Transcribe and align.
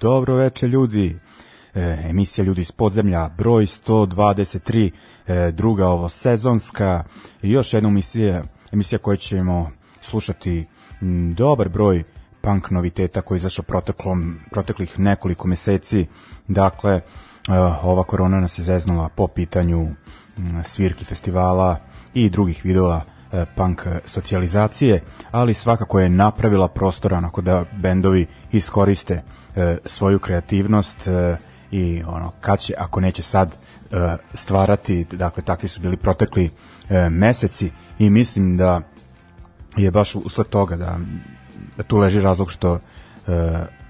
Dobro 0.00 0.34
veče 0.34 0.68
ljudi, 0.68 1.16
e, 1.74 1.98
emisija 2.10 2.44
Ljudi 2.44 2.60
iz 2.60 2.72
podzemlja, 2.72 3.28
broj 3.38 3.66
123, 3.66 4.90
e, 5.26 5.52
druga 5.52 5.86
ovo 5.86 6.08
sezonska, 6.08 7.04
još 7.42 7.72
jedna 7.72 7.88
emisija, 7.88 8.42
emisija 8.72 8.98
koju 8.98 9.16
ćemo 9.16 9.70
slušati 10.00 10.64
m, 11.00 11.34
dobar 11.34 11.68
broj 11.68 12.04
punk 12.40 12.70
noviteta 12.70 13.22
koji 13.22 13.36
je 13.36 13.40
izašao 13.40 13.62
proteklom, 13.62 14.38
proteklih 14.50 15.00
nekoliko 15.00 15.48
meseci, 15.48 16.06
dakle, 16.48 16.92
e, 16.92 17.02
ova 17.82 18.02
korona 18.02 18.40
nas 18.40 18.58
je 18.58 18.64
zeznula 18.64 19.08
po 19.08 19.26
pitanju 19.26 19.88
svirki 20.64 21.04
festivala 21.04 21.76
i 22.14 22.30
drugih 22.30 22.64
vidova 22.64 23.00
e, 23.32 23.44
punk 23.56 23.86
socijalizacije, 24.06 25.00
ali 25.30 25.54
svakako 25.54 26.00
je 26.00 26.08
napravila 26.08 26.68
prostora 26.68 27.18
onako 27.18 27.42
da 27.42 27.64
bendovi 27.72 28.26
iskoriste 28.52 29.14
e, 29.14 29.43
svoju 29.84 30.18
kreativnost 30.18 31.08
e, 31.08 31.36
i 31.70 32.02
ono 32.06 32.32
kad 32.40 32.58
će 32.58 32.74
ako 32.78 33.00
neće 33.00 33.22
sad 33.22 33.52
e, 33.52 34.16
stvarati 34.34 35.04
dakle 35.04 35.42
takvi 35.42 35.68
su 35.68 35.80
bili 35.80 35.96
protekli 35.96 36.50
e, 36.88 37.10
meseci. 37.10 37.70
I 37.98 38.10
mislim 38.10 38.56
da 38.56 38.80
je 39.76 39.90
baš 39.90 40.14
usled 40.14 40.46
toga 40.46 40.76
da, 40.76 40.98
da 41.76 41.82
tu 41.82 41.98
leži 41.98 42.20
razlog 42.20 42.52
što 42.52 42.74
e, 42.74 42.80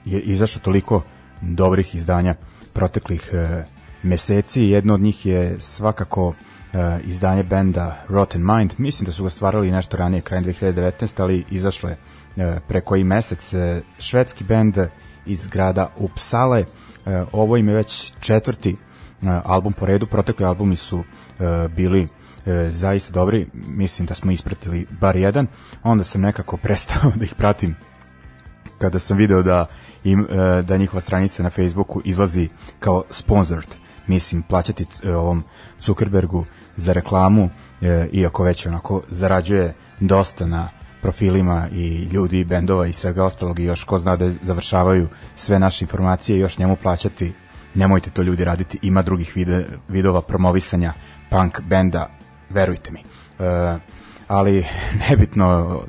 je 0.05 0.21
izašlo 0.21 0.61
toliko 0.65 1.03
dobrih 1.41 1.95
izdanja 1.95 2.35
proteklih 2.73 3.31
e, 3.33 3.65
meseci. 4.03 4.63
Jedno 4.63 4.95
od 4.95 5.01
njih 5.01 5.27
je 5.27 5.57
svakako 5.61 6.33
e, 6.73 6.99
izdanje 7.05 7.43
benda 7.43 8.05
Rotten 8.09 8.47
Mind. 8.47 8.75
Mislim 8.79 9.07
da 9.07 9.13
su 9.13 9.25
ga 9.25 9.31
stvarali 9.31 9.71
nešto 9.71 9.97
ranije 9.97 10.21
krajem 10.21 10.45
2019 10.45 11.23
ali 11.23 11.45
izašlo 11.51 11.89
je 11.89 11.97
e, 12.37 12.61
pre 12.69 12.81
koji 12.81 13.05
mesec. 13.05 13.55
E, 13.55 13.83
švedski 13.99 14.45
bend 14.45 14.79
iz 15.27 15.47
grada 15.47 15.91
Uppsale. 15.99 16.65
E, 17.07 17.25
ovo 17.33 17.57
im 17.57 17.69
je 17.69 17.75
već 17.75 18.13
četvrti 18.21 18.71
e, 18.71 18.77
album 19.45 19.73
po 19.73 19.87
redu, 19.87 20.07
protekli 20.07 20.47
albumi 20.47 20.77
su 20.77 20.99
e, 21.41 21.69
bili 21.69 22.09
zaista 22.71 23.13
dobri, 23.13 23.47
mislim 23.53 24.07
da 24.07 24.15
smo 24.15 24.33
ispratili 24.33 24.87
bar 25.01 25.17
jedan, 25.17 25.47
onda 25.83 26.05
sam 26.05 26.21
nekako 26.21 26.57
prestao 26.65 27.13
da 27.17 27.25
ih 27.25 27.35
pratim 27.35 27.77
kada 28.79 28.99
sam 28.99 29.17
video 29.17 29.43
da 29.43 29.67
im, 30.05 30.27
da 30.65 30.77
njihova 30.77 31.01
stranica 31.01 31.43
na 31.43 31.51
Facebooku 31.51 32.01
izlazi 32.05 32.49
kao 32.81 33.05
sponsored, 33.11 33.75
mislim 34.07 34.43
plaćati 34.43 34.87
ovom 35.09 35.43
Zuckerbergu 35.81 36.45
za 36.77 36.93
reklamu, 36.93 37.51
iako 38.13 38.43
već 38.43 38.67
onako 38.67 39.03
zarađuje 39.11 39.75
dosta 40.01 40.47
na 40.47 40.69
profilima 41.05 41.69
i 41.73 42.09
ljudi 42.13 42.41
i 42.41 42.45
bendova 42.45 42.87
i 42.87 42.93
svega 42.93 43.25
ostalog 43.25 43.59
i 43.59 43.65
još 43.65 43.85
ko 43.85 43.99
zna 43.99 44.17
da 44.17 44.31
završavaju 44.31 45.09
sve 45.37 45.59
naše 45.59 45.85
informacije 45.85 46.37
i 46.37 46.41
još 46.41 46.59
njemu 46.59 46.77
plaćati 46.77 47.33
nemojte 47.75 48.11
to 48.11 48.23
ljudi 48.23 48.45
raditi. 48.45 48.79
Ima 48.83 49.03
drugih 49.03 49.33
vide, 49.37 49.67
vidova 49.89 50.23
promovisanja 50.23 50.93
punk 51.31 51.61
benda 51.61 52.09
verujte 52.51 52.91
mi. 52.91 52.99
E, 53.01 53.79
ali 54.29 54.65
nebitno 55.09 55.81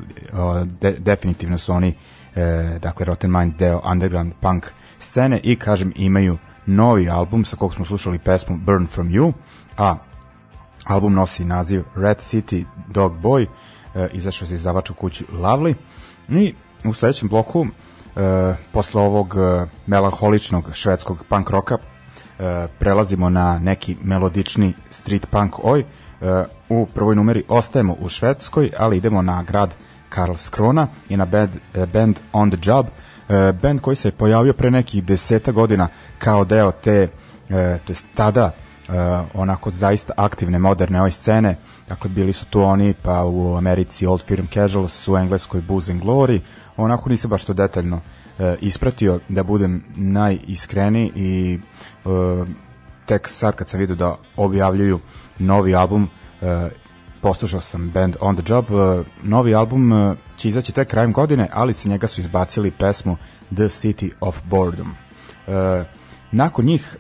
de, 0.82 0.92
definitivno 0.92 1.58
su 1.58 1.74
oni 1.74 1.94
e, 2.36 2.80
dakle 2.82 3.06
Rotten 3.06 3.32
Mind 3.32 3.54
deo 3.56 3.82
underground 3.92 4.34
punk 4.42 4.66
scene 5.00 5.40
i 5.44 5.56
kažem 5.56 5.94
imaju 5.96 6.38
novi 6.66 7.10
album 7.10 7.46
sa 7.46 7.56
kog 7.56 7.74
smo 7.74 7.86
slušali 7.86 8.20
pesmu 8.20 8.58
Burn 8.58 8.88
From 8.88 9.08
You 9.08 9.34
a 9.78 9.96
album 10.86 11.14
nosi 11.14 11.46
naziv 11.46 11.84
Red 11.96 12.18
City 12.18 12.66
Dog 12.88 13.14
Boy 13.22 13.48
izašao 14.14 14.48
za 14.48 14.56
izdavač 14.56 14.90
u 14.90 14.94
kući 14.94 15.26
Lovely. 15.34 15.76
I 16.30 16.54
u 16.86 16.94
sledećem 16.94 17.30
bloku 17.30 17.66
e, 17.66 18.56
posle 18.72 19.02
ovog 19.02 19.36
e, 19.38 19.66
melanholičnog 19.88 20.70
švedskog 20.74 21.24
punk 21.30 21.50
roka 21.50 21.78
e, 21.78 22.68
prelazimo 22.80 23.30
na 23.30 23.60
neki 23.60 23.96
melodični 24.04 24.74
street 24.90 25.28
punk 25.32 25.56
oj 25.64 25.80
e, 25.80 25.86
u 26.70 26.86
prvoj 26.94 27.16
numeri 27.16 27.44
ostajemo 27.48 27.96
u 28.00 28.10
Švedskoj 28.10 28.72
ali 28.78 28.98
idemo 28.98 29.22
na 29.22 29.44
grad 29.44 29.76
Karlskrona 30.10 30.88
i 31.10 31.18
na 31.18 31.26
band, 31.26 31.50
e, 31.74 31.86
band 31.86 32.20
On 32.34 32.52
The 32.52 32.60
Job 32.64 32.86
e, 33.30 33.54
band 33.62 33.82
koji 33.82 33.96
se 33.96 34.12
pojavio 34.12 34.54
pre 34.54 34.72
nekih 34.72 35.04
deseta 35.04 35.52
godina 35.52 35.88
kao 36.18 36.46
deo 36.46 36.72
te 36.72 37.08
e, 37.50 37.78
to 37.86 37.92
jest 37.92 38.06
tada 38.16 38.52
e, 38.90 38.92
onako 39.34 39.72
zaista 39.72 40.14
aktivne 40.18 40.60
moderne 40.60 41.02
ove 41.02 41.12
scene 41.12 41.56
Dakle, 41.90 42.10
bili 42.10 42.34
su 42.34 42.46
tu 42.46 42.62
oni, 42.62 42.94
pa 43.02 43.26
u 43.26 43.56
Americi 43.56 44.08
Old 44.08 44.22
Firm 44.22 44.46
Casuals, 44.54 45.08
u 45.08 45.18
Engleskoj 45.18 45.62
Booze 45.62 45.92
and 45.92 46.02
Glory. 46.04 46.40
Onako 46.78 47.10
nisam 47.10 47.30
baš 47.30 47.44
to 47.44 47.54
detaljno 47.54 48.02
e, 48.40 48.56
ispratio, 48.62 49.20
da 49.30 49.44
budem 49.44 49.84
najiskreniji 49.96 51.12
i 51.16 51.60
e, 52.06 52.10
tek 53.06 53.30
sad 53.30 53.56
kad 53.56 53.70
sam 53.70 53.80
vidio 53.80 53.96
da 53.96 54.16
objavljuju 54.38 55.00
novi 55.40 55.76
album, 55.76 56.10
e, 56.42 56.70
poslušao 57.22 57.62
sam 57.62 57.90
band 57.90 58.16
On 58.20 58.36
The 58.36 58.54
Job, 58.54 58.66
e, 58.72 59.04
novi 59.24 59.56
album 59.56 59.94
e, 59.94 60.16
će 60.38 60.50
izaći 60.50 60.72
tek 60.72 60.88
krajem 60.88 61.14
godine, 61.14 61.50
ali 61.54 61.74
se 61.74 61.90
njega 61.90 62.08
su 62.08 62.22
izbacili 62.22 62.72
pesmu 62.72 63.18
The 63.56 63.64
City 63.64 64.12
of 64.20 64.40
Boredom. 64.44 64.96
E, 65.48 65.84
nakon 66.32 66.66
njih 66.66 66.98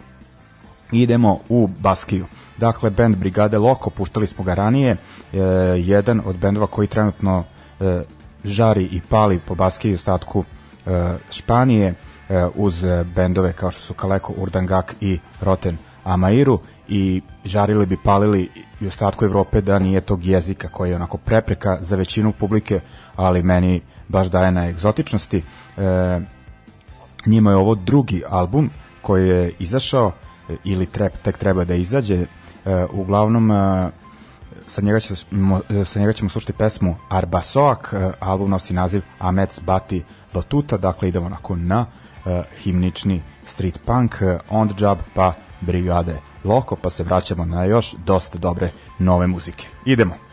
idemo 0.91 1.39
u 1.49 1.67
Baskiju. 1.67 2.25
Dakle, 2.57 2.89
band 2.89 3.15
Brigade 3.15 3.57
Loko, 3.57 3.89
puštali 3.89 4.27
smo 4.27 4.43
ga 4.43 4.53
ranije, 4.53 4.91
e, 5.33 5.37
jedan 5.77 6.21
od 6.25 6.37
bendova 6.37 6.67
koji 6.67 6.87
trenutno 6.87 7.43
e, 7.79 8.01
žari 8.43 8.83
i 8.83 9.01
pali 9.09 9.39
po 9.39 9.55
Baskiji 9.55 9.91
u 9.91 9.95
ostatku 9.95 10.43
e, 10.85 11.13
Španije, 11.29 11.93
e, 12.29 12.47
uz 12.55 12.85
bendove 13.15 13.53
kao 13.53 13.71
što 13.71 13.81
su 13.81 13.93
Kaleko, 13.93 14.33
Urdangak 14.37 14.95
i 15.01 15.19
Roten 15.41 15.77
Amairu 16.03 16.59
i 16.87 17.21
žarili 17.45 17.85
bi 17.85 17.97
palili 18.03 18.49
i 18.81 18.87
ostatku 18.87 19.25
Evrope 19.25 19.61
da 19.61 19.79
nije 19.79 20.01
tog 20.01 20.25
jezika 20.25 20.67
koji 20.67 20.89
je 20.89 20.95
onako 20.95 21.17
prepreka 21.17 21.77
za 21.81 21.95
većinu 21.95 22.31
publike, 22.31 22.79
ali 23.15 23.43
meni 23.43 23.81
baš 24.07 24.27
daje 24.27 24.51
na 24.51 24.67
egzotičnosti. 24.69 25.43
E, 25.77 26.19
njima 27.25 27.49
je 27.49 27.57
ovo 27.57 27.75
drugi 27.75 28.23
album 28.29 28.69
koji 29.01 29.27
je 29.27 29.51
izašao 29.59 30.11
ili 30.63 30.85
trep, 30.85 31.13
tek 31.23 31.37
treba 31.37 31.63
da 31.65 31.75
izađe. 31.75 32.25
E, 32.65 32.85
uglavnom, 32.91 33.51
e, 33.51 33.89
sa 34.67 34.81
njega, 34.81 34.99
ćemo, 34.99 35.61
sa 35.85 35.99
njega 35.99 36.13
ćemo 36.13 36.29
slušati 36.29 36.53
pesmu 36.53 36.95
Arbasoak, 37.09 37.93
album 38.19 38.49
nosi 38.49 38.73
naziv 38.73 39.01
Amets 39.19 39.59
Bati 39.61 40.03
Batuta, 40.33 40.77
dakle 40.77 41.09
idemo 41.09 41.29
na 41.55 41.85
e, 42.25 42.43
himnični 42.63 43.21
street 43.45 43.79
punk, 43.85 44.15
on 44.49 44.67
the 44.67 44.75
job 44.79 44.97
pa 45.13 45.33
brigade 45.61 46.15
loko, 46.43 46.75
pa 46.75 46.89
se 46.89 47.03
vraćamo 47.03 47.45
na 47.45 47.65
još 47.65 47.93
dosta 48.05 48.37
dobre 48.37 48.71
nove 48.99 49.27
muzike. 49.27 49.67
Idemo! 49.85 50.24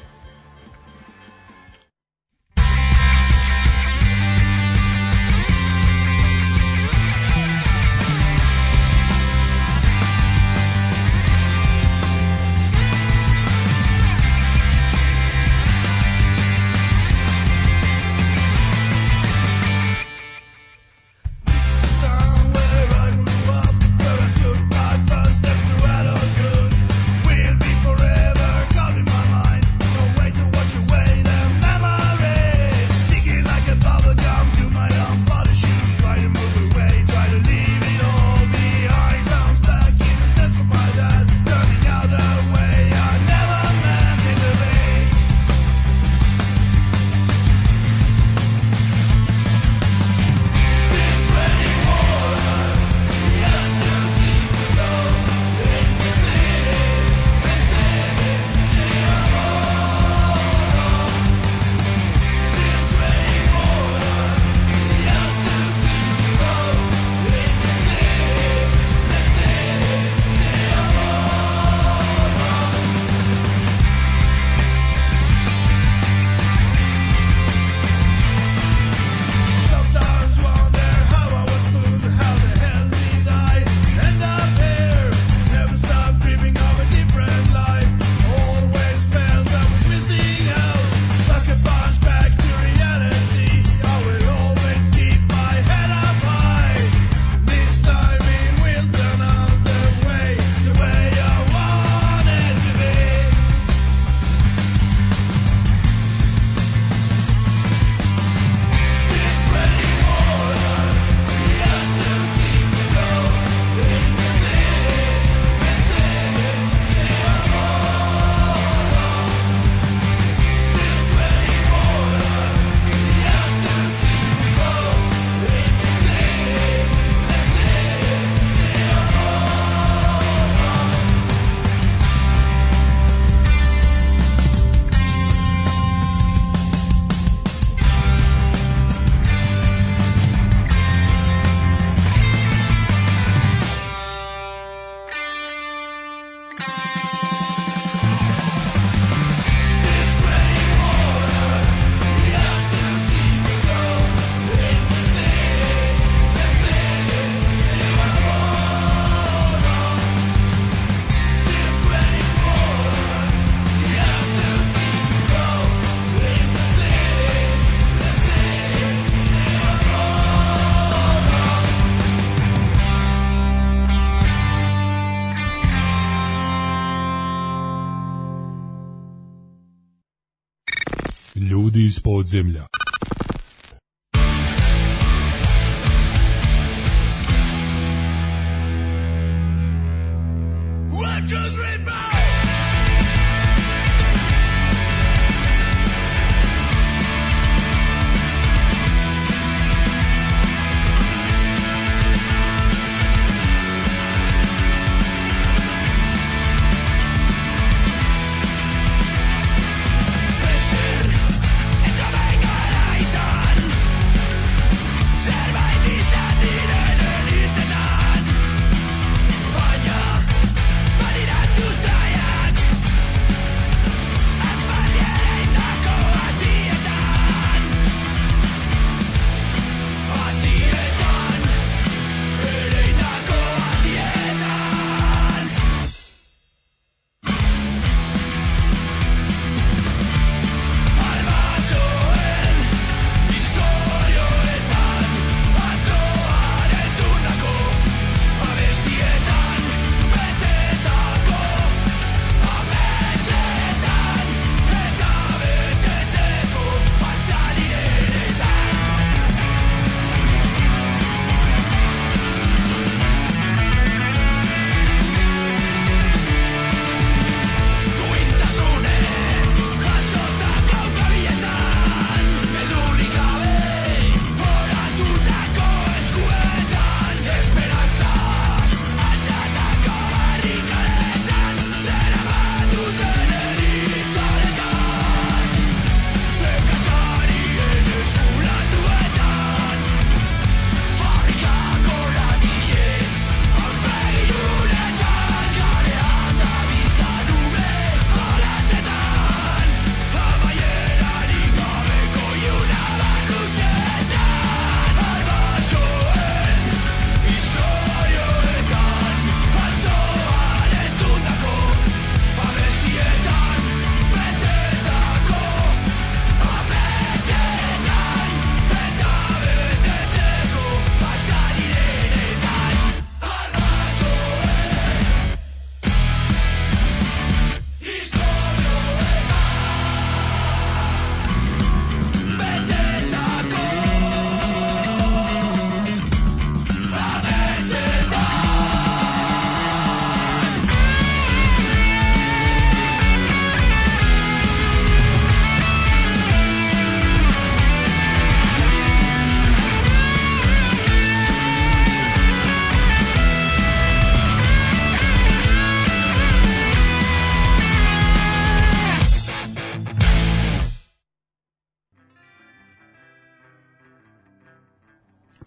Iz 182.23 182.33
podzemlja. 182.33 182.72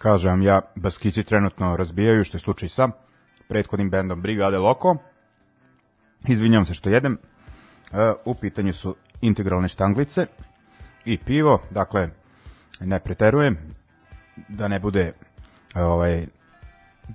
Kažem 0.06 0.42
ja, 0.42 0.62
Baskici 0.76 1.24
trenutno 1.24 1.78
razbijaju, 1.78 2.24
što 2.24 2.38
je 2.38 2.42
slučaj 2.42 2.70
sa 2.70 2.90
prethodnim 3.48 3.90
bendom 3.90 4.22
Brigade 4.22 4.58
Loko. 4.58 4.98
Izvinjam 6.28 6.66
se 6.66 6.74
što 6.74 6.90
jedem. 6.90 7.18
E, 7.18 7.18
u 8.26 8.36
pitanju 8.36 8.74
su 8.74 8.96
integralne 9.22 9.68
štanglice 9.68 10.26
i 11.06 11.18
pivo, 11.18 11.62
dakle, 11.72 12.10
ne 12.80 13.00
preterujem, 13.00 13.58
da 14.48 14.68
ne 14.68 14.80
bude 14.80 15.14
ovaj 15.76 16.26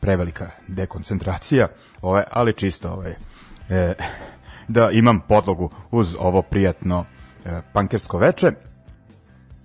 prevelika 0.00 0.50
dekoncentracija, 0.68 1.68
ovaj, 2.02 2.24
ali 2.30 2.56
čisto 2.56 2.88
ovaj, 2.88 3.14
e, 3.68 3.94
da 4.74 4.90
imam 4.90 5.20
podlogu 5.28 5.70
uz 5.90 6.16
ovo 6.18 6.42
prijatno 6.42 7.04
e, 7.44 7.60
pankersko 7.72 8.18
veče. 8.18 8.52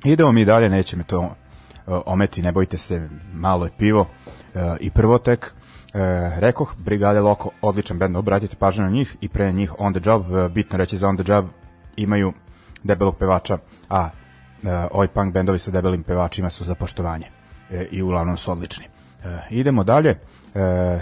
Idemo 0.03 0.32
mi 0.32 0.46
dalje, 0.46 0.70
neće 0.70 0.98
me 0.98 1.03
to 1.03 1.22
e, 1.24 1.44
ometi, 1.88 2.42
ne 2.42 2.51
bojte 2.51 2.77
se, 2.77 3.10
malo 3.34 3.65
je 3.65 3.72
pivo. 3.77 4.08
E, 4.56 4.75
i 4.80 4.89
prvo 4.89 5.18
tek. 5.18 5.54
E, 5.94 6.39
rekoh, 6.39 6.75
Brigade 6.77 7.20
Loko, 7.20 7.50
odličan 7.62 7.98
band, 8.00 8.18
obratite 8.18 8.56
pažnju 8.56 8.84
na 8.84 8.89
njih 8.89 9.15
i 9.22 9.30
pre 9.30 9.51
njih 9.51 9.74
On 9.77 9.94
The 9.94 10.01
Job, 10.10 10.36
e, 10.36 10.50
bitno 10.50 10.77
reći 10.77 10.98
za 10.98 11.08
On 11.08 11.18
The 11.18 11.32
Job, 11.32 11.46
imaju 11.96 12.34
debelog 12.84 13.18
pevača, 13.18 13.58
a 13.89 14.10
e, 14.63 14.88
ovi 14.92 15.08
punk 15.08 15.34
bendovi 15.34 15.60
sa 15.60 15.72
debelim 15.72 16.04
pevačima 16.04 16.50
su 16.50 16.63
za 16.63 16.75
poštovanje. 16.75 17.25
E, 17.72 17.88
i 17.92 18.01
uglavnom 18.01 18.38
su 18.38 18.51
odlični. 18.51 18.86
E, 18.86 19.39
idemo 19.50 19.84
dalje, 19.84 20.10
e, 20.10 20.20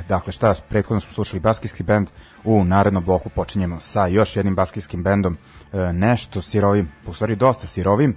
dakle 0.08 0.34
šta, 0.34 0.54
prethodno 0.70 1.00
smo 1.00 1.13
slušali 1.13 1.40
baskijski 1.40 1.84
bend, 1.84 2.10
u 2.44 2.63
narednom 2.63 3.04
bloku 3.04 3.30
počinjemo 3.30 3.80
sa 3.80 4.08
još 4.08 4.36
jednim 4.36 4.56
baskijskim 4.56 5.04
bendom, 5.04 5.38
e, 5.74 5.94
nešto 5.94 6.42
sirovim, 6.42 6.92
u 7.08 7.13
stvari 7.13 7.36
dosta 7.36 7.68
sirovim, 7.68 8.16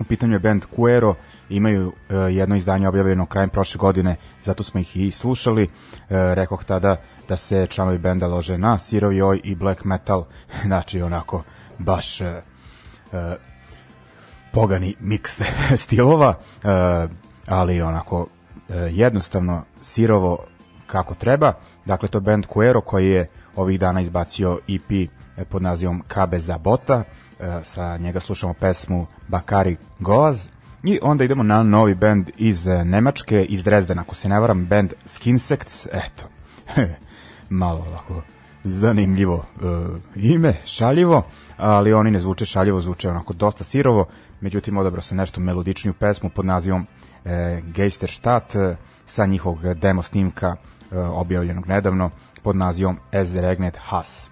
u 0.00 0.04
pitanju 0.04 0.32
je 0.32 0.38
band 0.38 0.64
Cuero, 0.76 1.14
imaju 1.48 1.92
e, 2.08 2.14
jedno 2.14 2.56
izdanje 2.56 2.88
objavljeno 2.88 3.26
krajem 3.26 3.50
prošle 3.50 3.78
godine, 3.78 4.16
zato 4.42 4.62
smo 4.62 4.80
ih 4.80 4.96
i 4.96 5.10
slušali, 5.10 5.62
e, 5.62 5.68
rekoh 6.34 6.64
tada 6.64 6.96
da 7.28 7.36
se 7.36 7.66
članovi 7.66 7.98
benda 7.98 8.26
lože 8.26 8.58
na 8.58 8.78
sirovi 8.78 9.22
oj 9.22 9.40
i 9.44 9.54
black 9.54 9.84
metal, 9.84 10.24
znači 10.66 11.02
onako 11.02 11.42
baš 11.78 12.20
e, 12.20 12.42
pogani 14.52 14.94
miks 15.00 15.42
stilova, 15.84 16.34
e, 16.64 16.68
ali 17.46 17.82
onako 17.82 18.26
e, 18.68 18.74
jednostavno 18.76 19.64
sirovo 19.80 20.38
kako 20.86 21.14
treba. 21.14 21.52
Dakle, 21.84 22.08
to 22.08 22.18
je 22.18 22.22
band 22.22 22.46
Cuero 22.52 22.80
koji 22.80 23.08
je 23.08 23.28
ovih 23.56 23.80
dana 23.80 24.00
izbacio 24.00 24.58
EP 24.68 25.08
pod 25.48 25.62
nazivom 25.62 26.02
Kabe 26.08 26.38
za 26.38 26.58
bota. 26.58 27.02
Sa 27.62 27.96
njega 27.96 28.20
slušamo 28.20 28.54
pesmu 28.54 29.06
Bakari 29.28 29.76
Goaz. 29.98 30.48
I 30.82 30.98
onda 31.02 31.24
idemo 31.24 31.42
na 31.42 31.62
novi 31.62 31.94
band 31.94 32.30
iz 32.36 32.68
e, 32.68 32.84
Nemačke, 32.84 33.44
iz 33.44 33.64
Dresdena, 33.64 34.00
ako 34.00 34.14
se 34.14 34.28
ne 34.28 34.40
varam, 34.40 34.66
band 34.66 34.92
Skinsects. 35.06 35.86
Eto, 35.92 36.24
malo 37.50 37.84
ovako 37.88 38.22
zanimljivo 38.64 39.34
uh, 39.34 39.96
ime, 40.16 40.54
šaljivo, 40.64 41.22
ali 41.56 41.92
oni 41.92 42.10
ne 42.10 42.20
zvuče 42.20 42.44
šaljivo, 42.44 42.80
zvuče 42.80 43.10
onako 43.10 43.32
dosta 43.32 43.64
sirovo, 43.64 44.06
međutim 44.40 44.76
odabrao 44.76 45.02
sam 45.02 45.16
nešto 45.16 45.40
melodičniju 45.40 45.94
pesmu 45.94 46.30
pod 46.30 46.46
nazivom 46.46 46.86
e, 47.24 47.60
Geisterstadt 47.74 48.54
e, 48.54 48.76
sa 49.06 49.26
njihovog 49.26 49.74
demo 49.74 50.02
snimka 50.02 50.56
e, 50.92 50.98
objavljenog 50.98 51.66
nedavno 51.66 52.10
pod 52.42 52.56
nazivom 52.56 52.98
As 53.12 53.28
the 53.28 53.40
Regnet 53.40 53.78
Hass. 53.82 54.30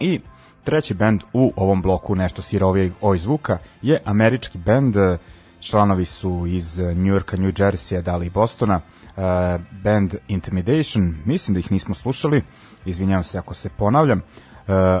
I 0.00 0.20
treći 0.64 0.94
bend 0.94 1.22
u 1.32 1.52
ovom 1.56 1.82
bloku 1.82 2.14
nešto 2.14 2.42
sirovijeg 2.42 2.92
oj 3.00 3.18
zvuka 3.18 3.58
je 3.82 4.00
američki 4.04 4.58
bend, 4.58 4.96
e, 4.96 5.18
članovi 5.60 6.04
su 6.04 6.46
iz 6.46 6.78
New 6.78 7.14
Yorka, 7.14 7.36
New 7.36 7.52
Jersey, 7.52 8.02
da 8.02 8.16
li 8.16 8.26
i 8.26 8.30
Bostona, 8.30 8.80
e, 8.80 9.20
band 9.84 10.14
Intimidation, 10.28 11.14
mislim 11.24 11.54
da 11.54 11.58
ih 11.58 11.72
nismo 11.72 11.94
slušali, 11.94 12.42
izvinjavam 12.84 13.22
se 13.22 13.38
ako 13.38 13.54
se 13.54 13.68
ponavljam, 13.68 14.22
e, 14.68 15.00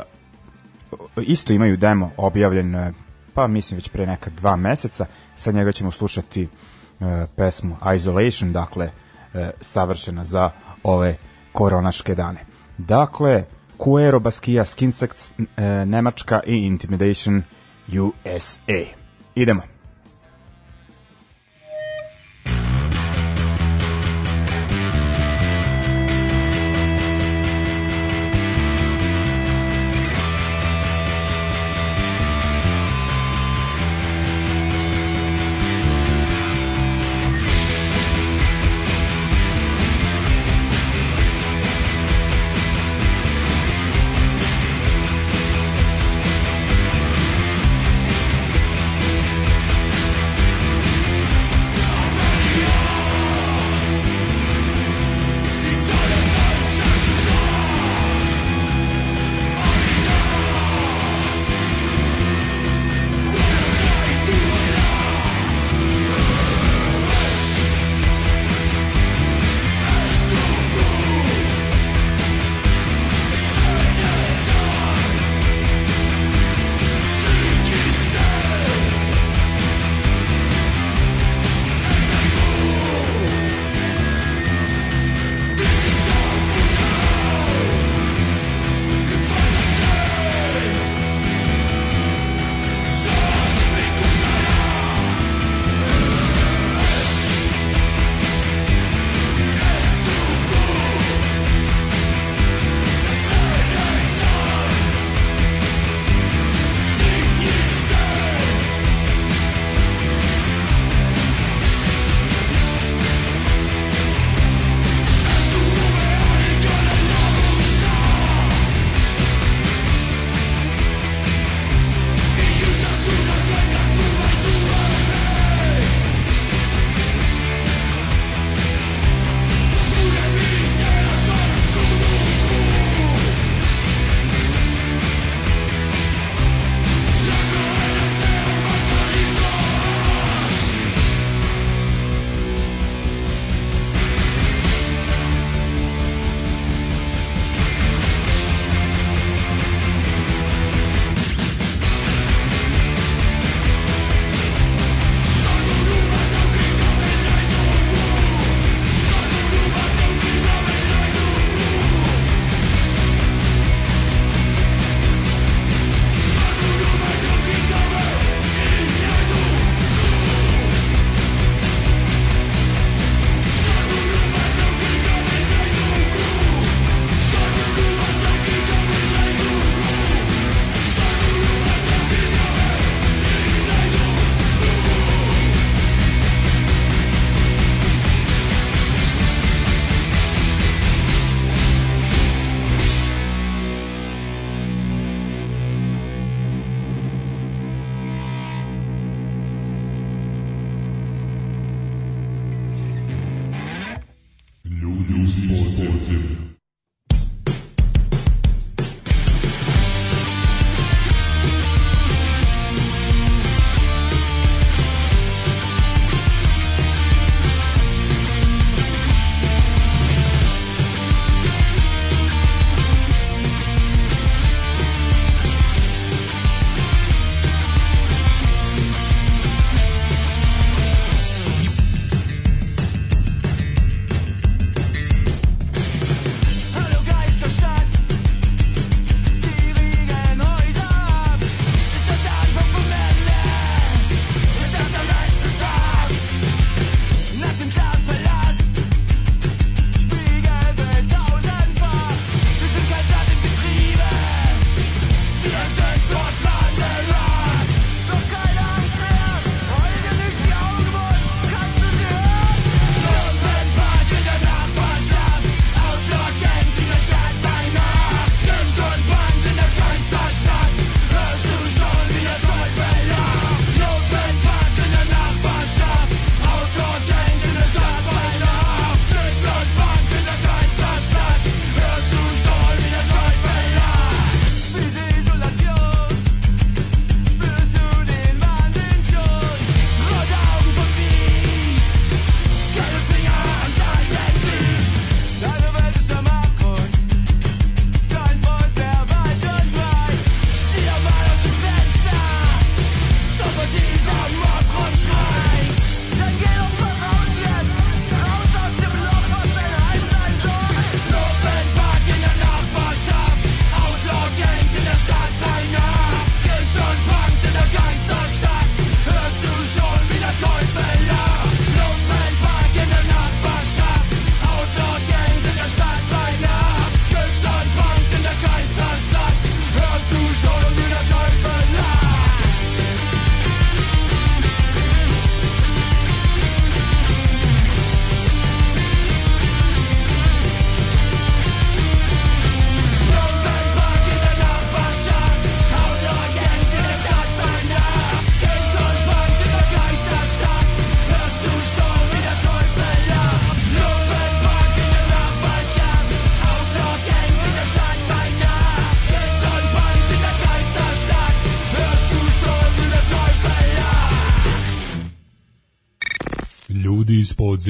isto 1.22 1.52
imaju 1.52 1.76
demo 1.76 2.10
objavljen 2.16 2.74
e, 2.74 2.92
pa 3.34 3.46
mislim 3.46 3.76
već 3.76 3.88
pre 3.88 4.06
neka 4.06 4.30
dva 4.30 4.56
meseca, 4.56 5.06
sa 5.36 5.52
njega 5.52 5.72
ćemo 5.72 5.90
slušati 5.90 6.48
e, 7.00 7.26
pesmu 7.36 7.76
Isolation, 7.96 8.52
dakle 8.52 8.90
e, 9.34 9.50
savršena 9.60 10.24
za 10.24 10.50
ove 10.82 11.16
koronaške 11.52 12.14
dane. 12.14 12.44
Dakle, 12.78 13.44
Cuero 13.84 14.20
Baskia, 14.20 14.64
Skinsects, 14.64 15.32
e, 15.56 15.62
Nemačka 15.86 16.40
i 16.46 16.66
Intimidation 16.66 17.42
USA. 17.88 18.84
Idemo. 19.34 19.69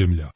Iz 0.00 0.29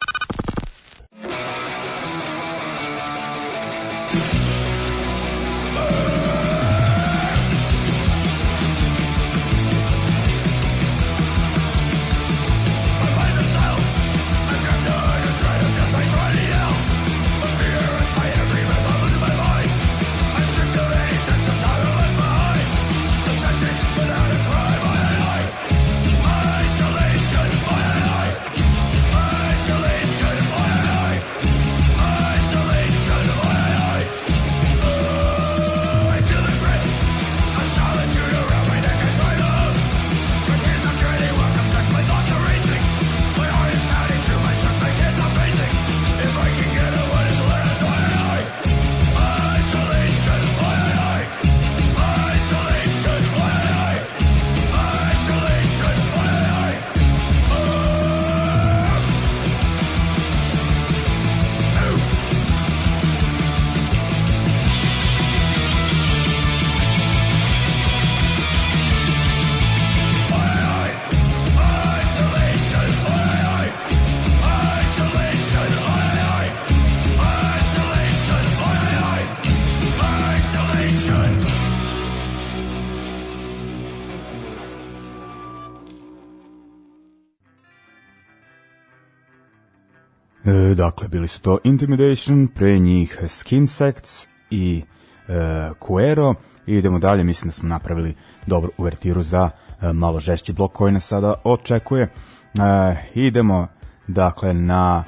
dakle, 90.84 91.08
bili 91.08 91.28
su 91.28 91.42
to 91.42 91.58
Intimidation, 91.64 92.46
pre 92.46 92.78
njih 92.78 93.18
Skin 93.28 93.66
Sects 93.66 94.26
i 94.50 94.82
e, 95.28 95.70
Cuero. 95.86 96.34
I 96.66 96.74
idemo 96.74 96.98
dalje, 96.98 97.24
mislim 97.24 97.48
da 97.48 97.52
smo 97.52 97.68
napravili 97.68 98.14
dobru 98.46 98.70
uvertiru 98.78 99.22
za 99.22 99.50
e, 99.80 99.92
malo 99.92 100.20
žešći 100.20 100.52
blok 100.52 100.72
koji 100.72 100.92
nas 100.92 101.06
sada 101.06 101.34
očekuje. 101.44 102.02
E, 102.02 102.10
idemo, 103.14 103.66
dakle, 104.06 104.54
na 104.54 105.04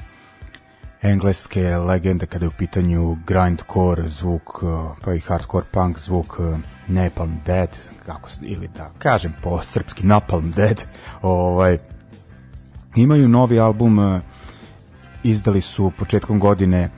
engleske 1.01 1.77
legende 1.77 2.25
kada 2.25 2.45
je 2.45 2.49
u 2.49 2.57
pitanju 2.57 3.17
grindcore 3.27 4.09
zvuk, 4.09 4.49
e, 4.63 4.65
pa 5.05 5.13
i 5.13 5.19
hardcore 5.19 5.65
punk 5.71 5.99
zvuk 5.99 6.39
e, 6.39 6.57
Napalm 6.87 7.39
Dead, 7.45 7.79
kako 8.05 8.29
ili 8.41 8.67
da 8.67 8.89
kažem 8.97 9.33
po 9.43 9.61
srpski 9.61 10.07
Napalm 10.07 10.51
Dead, 10.51 10.83
ovaj, 11.21 11.77
imaju 12.95 13.27
novi 13.27 13.59
album 13.59 13.99
uh, 13.99 14.21
izdali 15.29 15.61
su 15.61 15.91
početkom 15.97 16.39
godine 16.39 16.89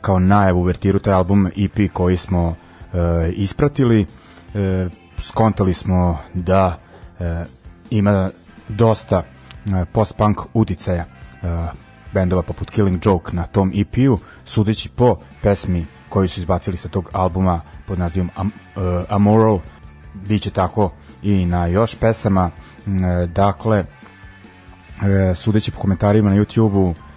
kao 0.00 0.18
najavu 0.18 0.60
uvertiru 0.60 0.98
taj 0.98 1.14
album 1.14 1.46
EP 1.46 1.92
koji 1.92 2.16
smo 2.16 2.54
e, 2.92 3.30
ispratili. 3.32 4.06
E, 4.54 4.88
skontali 5.20 5.74
smo 5.74 6.18
da 6.34 6.78
e, 7.20 7.44
ima 7.90 8.30
dosta 8.68 9.22
e, 9.66 9.84
post-punk 9.92 10.40
uticaja 10.54 11.04
e, 11.04 11.66
bendova 12.12 12.42
poput 12.42 12.70
Killing 12.70 13.06
Joke 13.06 13.32
na 13.32 13.46
tom 13.46 13.72
EP-u 13.74 14.18
sudeći 14.44 14.88
po 14.88 15.16
pesmi 15.42 15.86
koju 16.08 16.28
su 16.28 16.40
izbacili 16.40 16.76
sa 16.76 16.88
tog 16.88 17.10
albuma 17.12 17.60
pod 17.86 17.98
nazivom 17.98 18.30
Am, 18.36 18.46
uh, 18.76 18.82
Amoral. 19.08 19.58
Biće 20.14 20.50
tako 20.50 20.92
i 21.22 21.46
na 21.46 21.66
još 21.66 21.94
pesama. 21.94 22.50
E, 22.86 23.26
dakle 23.26 23.84
e, 25.02 25.34
sudeći 25.34 25.70
po 25.70 25.80
komentarima 25.80 26.30
na 26.30 26.36
YouTube-u 26.36 26.94
E, 26.94 27.07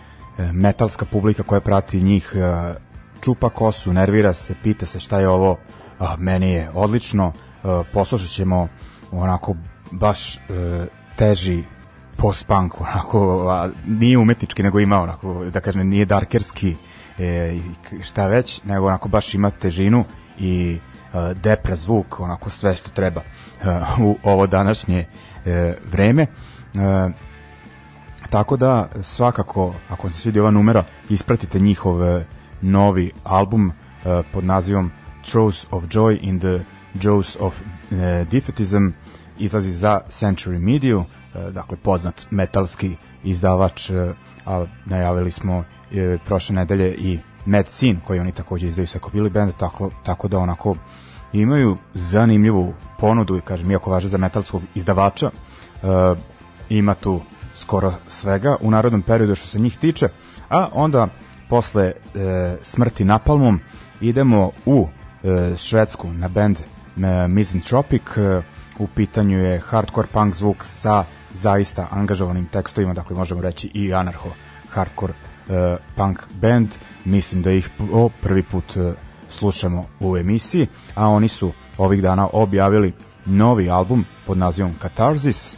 metalska 0.53 1.05
publika 1.05 1.43
koja 1.43 1.61
prati 1.61 2.01
njih 2.01 2.33
e, 2.35 2.73
čupa 3.21 3.49
kosu, 3.49 3.93
nervira 3.93 4.33
se, 4.33 4.55
pita 4.63 4.85
se 4.85 4.99
šta 4.99 5.19
je 5.19 5.29
ovo, 5.29 5.57
meni 6.17 6.51
je 6.51 6.69
odlično, 6.73 7.33
e, 7.33 7.67
poslušat 7.93 8.29
ćemo 8.29 8.67
onako 9.11 9.55
baš 9.91 10.39
teži 11.15 11.63
post-punk, 12.17 12.81
onako, 12.81 13.49
a, 13.49 13.69
nije 13.87 14.17
umetnički, 14.17 14.63
nego 14.63 14.79
ima 14.79 15.01
onako, 15.01 15.45
da 15.45 15.59
kažem, 15.59 15.89
nije 15.89 16.05
darkerski, 16.05 16.75
e, 17.19 17.59
šta 18.03 18.27
već, 18.27 18.63
nego 18.63 18.87
onako 18.87 19.09
baš 19.09 19.33
ima 19.33 19.49
težinu 19.49 20.05
i 20.39 20.77
e, 21.43 21.75
zvuk, 21.75 22.19
onako 22.19 22.49
sve 22.49 22.75
što 22.75 22.89
treba 22.89 23.21
e, 23.21 23.79
u 23.99 24.17
ovo 24.23 24.47
današnje 24.47 25.05
e, 25.45 25.75
vreme. 25.91 26.21
E, 26.21 26.27
Tako 28.31 28.57
da 28.57 28.89
svakako 29.01 29.73
ako 29.89 30.07
vam 30.07 30.13
se 30.13 30.21
svidi 30.21 30.39
ova 30.39 30.51
numera 30.51 30.83
ispratite 31.09 31.59
njihov 31.59 32.03
e, 32.03 32.25
novi 32.61 33.11
album 33.23 33.67
uh, 33.67 34.25
pod 34.33 34.43
nazivom 34.43 34.91
Throws 35.23 35.65
of 35.71 35.83
Joy 35.83 36.17
in 36.21 36.39
the 36.39 36.59
Jaws 36.93 37.37
of 37.39 37.53
uh, 37.61 37.97
Defeatism 38.31 38.87
izlazi 39.39 39.71
za 39.71 39.99
Century 40.09 40.59
Media 40.59 41.03
dakle 41.51 41.77
poznat 41.77 42.25
metalski 42.29 42.95
izdavač 43.23 43.91
a 44.45 44.65
najavili 44.85 45.31
smo 45.31 45.63
prošle 46.25 46.55
nedelje 46.55 46.95
i 46.95 47.19
Mad 47.45 47.67
Scene 47.67 47.99
koji 48.07 48.19
oni 48.19 48.31
takođe 48.31 48.67
izdaju 48.67 48.87
sa 48.87 48.99
Kobili 48.99 49.29
Band 49.29 49.53
tako, 49.57 49.91
tako 50.03 50.27
da 50.27 50.37
onako 50.39 50.75
imaju 51.33 51.77
zanimljivu 51.93 52.73
ponudu 52.99 53.37
i 53.37 53.41
kažem 53.41 53.71
iako 53.71 53.91
važe 53.91 54.07
za 54.07 54.17
metalskog 54.17 54.61
izdavača 54.75 55.31
uh, 55.83 56.17
ima 56.69 56.93
tu 56.93 57.21
skoro 57.53 57.93
svega 58.07 58.55
u 58.61 58.71
narodnom 58.71 59.01
periodu 59.01 59.35
što 59.35 59.47
se 59.47 59.59
njih 59.59 59.77
tiče, 59.77 60.07
a 60.49 60.67
onda 60.73 61.07
posle 61.49 61.83
e, 61.85 61.93
smrti 62.61 63.05
Napalmom 63.05 63.59
idemo 64.01 64.51
u 64.65 64.87
e, 65.23 65.57
Švedsku 65.57 66.07
na 66.13 66.27
band 66.27 66.57
e, 66.59 67.27
Misanthropic, 67.27 68.01
e, 68.17 68.41
u 68.79 68.87
pitanju 68.87 69.39
je 69.39 69.59
hardcore 69.59 70.07
punk 70.11 70.35
zvuk 70.35 70.57
sa 70.61 71.05
zaista 71.33 71.87
angažovanim 71.91 72.45
tekstovima, 72.45 72.93
dakle 72.93 73.15
možemo 73.15 73.41
reći 73.41 73.71
i 73.73 73.93
anarcho 73.93 74.29
hardcore 74.69 75.13
e, 75.49 75.77
punk 75.95 76.19
band, 76.41 76.69
mislim 77.05 77.41
da 77.41 77.51
ih 77.51 77.69
o, 77.93 78.09
prvi 78.21 78.43
put 78.43 78.77
e, 78.77 78.93
slušamo 79.29 79.85
u 79.99 80.17
emisiji, 80.17 80.67
a 80.95 81.07
oni 81.07 81.27
su 81.27 81.51
ovih 81.77 82.01
dana 82.01 82.27
objavili 82.33 82.93
novi 83.25 83.69
album 83.69 84.05
pod 84.25 84.37
nazivom 84.37 84.73
Catharsis, 84.81 85.57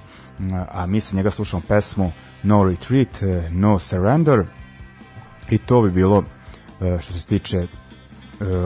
a 0.72 0.86
mi 0.86 1.02
sa 1.02 1.16
njega 1.16 1.32
slušamo 1.32 1.64
pesmu 1.68 2.12
No 2.44 2.64
Retreat, 2.64 3.24
e, 3.24 3.50
No 3.52 3.80
Surrender 3.80 4.46
i 5.50 5.58
to 5.58 5.82
bi 5.82 5.92
bilo 5.92 6.24
e, 6.82 6.98
što 7.02 7.14
se 7.14 7.26
tiče 7.26 7.58
e, 7.58 7.68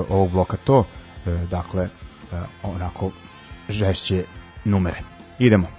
ovog 0.09 0.31
bloka 0.31 0.57
to, 0.57 0.85
dakle 1.49 1.89
onako 2.63 3.11
žešće 3.69 4.25
numere. 4.65 5.01
Idemo. 5.39 5.76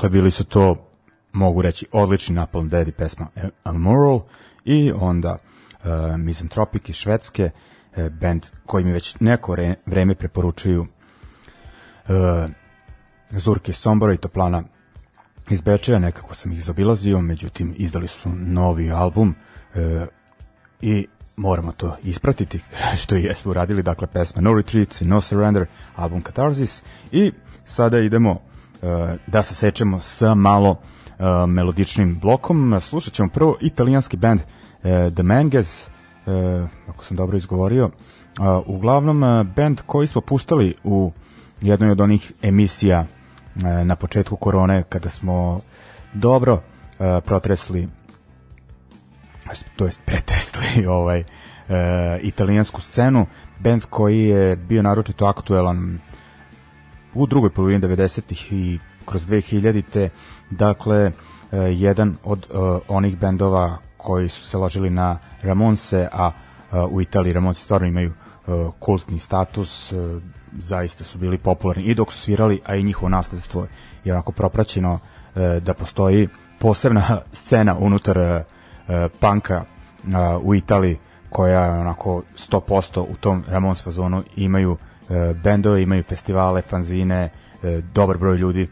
Dakle, 0.00 0.10
bili 0.10 0.30
su 0.30 0.44
to, 0.44 0.76
mogu 1.32 1.62
reći, 1.62 1.86
odlični 1.92 2.34
Napalm 2.34 2.70
Daddy 2.70 2.90
pesma 2.90 3.26
Amoral 3.64 4.20
i 4.64 4.92
onda 4.92 5.36
uh, 5.36 5.90
Misanthropic 6.16 6.88
iz 6.88 6.94
Švedske, 6.94 7.50
uh, 7.96 8.08
band 8.08 8.46
koji 8.66 8.84
mi 8.84 8.92
već 8.92 9.16
neko 9.20 9.54
re, 9.54 9.74
vreme 9.86 10.14
preporučuju 10.14 10.80
uh, 10.80 10.86
Zurke 13.30 13.72
Sombora 13.72 14.14
i 14.14 14.16
Toplana 14.16 14.62
iz 15.50 15.60
Bečeja, 15.60 15.98
nekako 15.98 16.34
sam 16.34 16.52
ih 16.52 16.64
zabilazio, 16.64 17.18
međutim 17.18 17.74
izdali 17.76 18.06
su 18.06 18.28
novi 18.30 18.90
album 18.90 19.34
uh, 19.74 20.06
i 20.80 21.06
moramo 21.36 21.72
to 21.72 21.96
ispratiti, 22.02 22.60
što 23.02 23.16
i 23.16 23.24
jesmo 23.24 23.50
uradili, 23.50 23.82
dakle 23.82 24.06
pesma 24.06 24.42
No 24.42 24.54
Retreats 24.54 25.00
i 25.00 25.04
No 25.04 25.20
Surrender, 25.20 25.66
album 25.96 26.22
Catharsis. 26.22 26.82
I 27.12 27.32
sada 27.64 27.98
idemo 27.98 28.49
da 29.26 29.42
se 29.42 29.54
sečemo 29.54 30.00
sa 30.00 30.34
malo 30.34 30.70
uh, 30.70 30.78
melodičnim 31.48 32.18
blokom. 32.18 32.80
Slušat 32.80 33.12
ćemo 33.12 33.28
prvo 33.28 33.56
italijanski 33.60 34.16
band 34.16 34.40
uh, 34.40 34.90
The 35.14 35.22
Mangas, 35.22 35.88
uh, 36.26 36.68
ako 36.88 37.04
sam 37.04 37.16
dobro 37.16 37.36
izgovorio, 37.36 37.90
uglavnom 38.66 39.48
band 39.56 39.80
koji 39.86 40.06
smo 40.06 40.20
puštali 40.20 40.74
u 40.84 41.12
jednoj 41.60 41.90
od 41.90 42.00
onih 42.00 42.32
emisija 42.42 43.06
na 43.84 43.96
početku 43.96 44.36
korone 44.36 44.82
kada 44.82 45.10
smo 45.10 45.60
dobro 46.12 46.62
protresli 47.24 47.88
to 49.76 49.84
jest 49.84 50.00
pretresli 50.04 50.86
ovaj 50.98 51.20
e, 51.20 51.24
italijansku 52.22 52.80
scenu, 52.80 53.26
band 53.58 53.84
koji 53.90 54.24
je 54.24 54.56
bio 54.56 54.82
naročito 54.82 55.26
aktuelan 55.26 55.98
u 57.14 57.26
drugoj 57.26 57.50
polovini 57.50 57.80
90-ih 57.80 58.52
i 58.52 58.78
kroz 59.04 59.26
2000-te, 59.26 60.08
dakle 60.50 60.96
e, 61.06 61.12
jedan 61.58 62.16
od 62.24 62.46
e, 62.50 62.56
onih 62.88 63.18
bendova 63.18 63.76
koji 63.96 64.28
su 64.28 64.42
se 64.42 64.58
ložili 64.58 64.90
na 64.90 65.18
Ramonse, 65.42 66.08
a 66.12 66.30
e, 66.72 66.80
u 66.90 67.00
Italiji 67.00 67.32
Ramonse 67.32 67.62
stvarno 67.62 67.86
imaju 67.86 68.12
kultni 68.78 69.18
status, 69.18 69.92
zaista 70.58 71.04
su 71.04 71.18
bili 71.18 71.38
popularni 71.38 71.84
i 71.84 71.94
dok 71.94 72.12
su 72.12 72.18
svirali, 72.18 72.60
a 72.64 72.76
i 72.76 72.82
njihovo 72.82 73.08
nasledstvo 73.08 73.66
je 74.04 74.12
onako 74.12 74.32
propraćeno 74.32 74.98
da 75.60 75.74
postoji 75.74 76.28
posebna 76.58 77.20
scena 77.32 77.76
unutar 77.78 78.42
panka 79.20 79.64
u 80.42 80.54
Italiji 80.54 80.98
koja 81.30 81.72
onako 81.72 82.22
100% 82.36 83.00
u 83.00 83.16
tom 83.20 83.44
Ramons 83.48 83.84
fazonu 83.84 84.22
imaju 84.36 84.76
e, 84.80 84.89
bendove, 85.42 85.82
imaju 85.82 86.02
festivale, 86.02 86.62
fanzine, 86.62 87.30
e, 87.62 87.80
dobar 87.94 88.18
broj 88.18 88.36
ljudi 88.36 88.68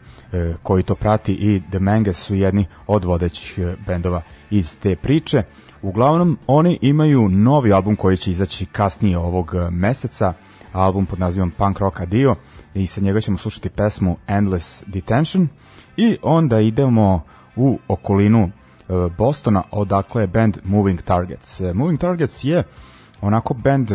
koji 0.63 0.83
to 0.83 0.95
prati 0.95 1.33
i 1.33 1.61
The 1.69 1.79
Mangas 1.79 2.17
su 2.17 2.35
jedni 2.35 2.65
od 2.87 3.05
vodećih 3.05 3.59
bendova 3.87 4.21
iz 4.49 4.79
te 4.79 4.95
priče. 4.95 5.43
Uglavnom, 5.81 6.37
oni 6.47 6.79
imaju 6.81 7.29
novi 7.29 7.73
album 7.73 7.95
koji 7.95 8.17
će 8.17 8.31
izaći 8.31 8.65
kasnije 8.65 9.17
ovog 9.17 9.55
meseca, 9.71 10.33
album 10.73 11.05
pod 11.05 11.19
nazivom 11.19 11.51
Punk 11.51 11.79
Rock 11.79 12.01
Adio 12.01 12.35
i 12.73 12.87
sa 12.87 13.01
njega 13.01 13.21
ćemo 13.21 13.37
slušati 13.37 13.69
pesmu 13.69 14.17
Endless 14.27 14.83
Detention 14.87 15.47
i 15.97 16.17
onda 16.21 16.59
idemo 16.59 17.21
u 17.55 17.79
okolinu 17.87 18.51
E, 18.89 19.09
Bostona, 19.17 19.63
odakle 19.71 20.23
je 20.23 20.27
band 20.27 20.57
Moving 20.63 21.01
Targets. 21.01 21.61
E, 21.61 21.73
Moving 21.73 21.99
Targets 21.99 22.43
je 22.43 22.63
onako 23.21 23.53
band 23.53 23.91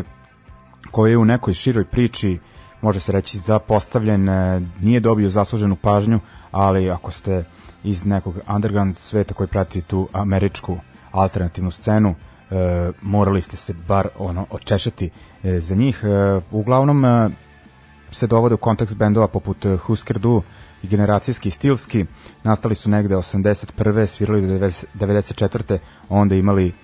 koji 0.95 1.11
je 1.11 1.19
u 1.19 1.25
nekoj 1.25 1.55
široj 1.55 1.85
priči 1.85 2.39
može 2.83 3.01
se 3.01 3.13
reći 3.13 3.39
zapostavljen, 3.39 4.29
e, 4.29 4.61
nije 4.81 5.01
dobio 5.01 5.31
zasluženu 5.31 5.77
pažnju, 5.77 6.21
ali 6.51 6.91
ako 6.91 7.11
ste 7.11 7.45
iz 7.85 8.05
nekog 8.05 8.35
underground 8.55 8.97
sveta 8.97 9.35
koji 9.35 9.49
prati 9.49 9.83
tu 9.83 10.09
američku 10.13 10.77
alternativnu 11.11 11.71
scenu, 11.71 12.15
e, 12.15 12.93
morali 13.03 13.43
ste 13.43 13.57
se 13.57 13.75
bar 13.89 14.09
ono 14.19 14.47
očešati 14.51 15.11
e, 15.43 15.61
za 15.61 15.75
njih. 15.75 16.05
E, 16.05 16.41
uglavnom 16.51 17.05
e, 17.05 17.31
se 18.11 18.27
dovode 18.27 18.55
u 18.55 18.59
kontekst 18.59 18.97
bendova 18.97 19.29
poput 19.29 19.67
Husker 19.87 20.19
Du, 20.19 20.43
i 20.85 20.89
generacijski 20.89 21.49
i 21.49 21.53
stilski. 21.53 22.07
Nastali 22.43 22.75
su 22.75 22.91
negde 22.91 23.15
81. 23.17 24.07
svirali 24.07 24.41
do 24.41 24.69
94. 25.07 25.79
onda 26.09 26.35
imali 26.35 26.67
uh, 26.67 26.75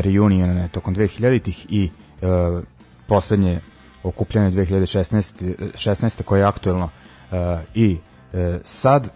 reunion 0.00 0.68
tokom 0.68 0.94
2000-ih 0.94 1.66
i 1.68 1.90
uh, 2.22 2.62
poslednje 3.06 3.60
okupljanje 4.02 4.50
2016. 4.50 5.72
16. 5.72 6.22
koje 6.22 6.40
je 6.40 6.46
aktuelno 6.46 6.84
uh, 6.84 7.38
i 7.74 7.98
uh, 8.32 8.38
sad 8.64 9.10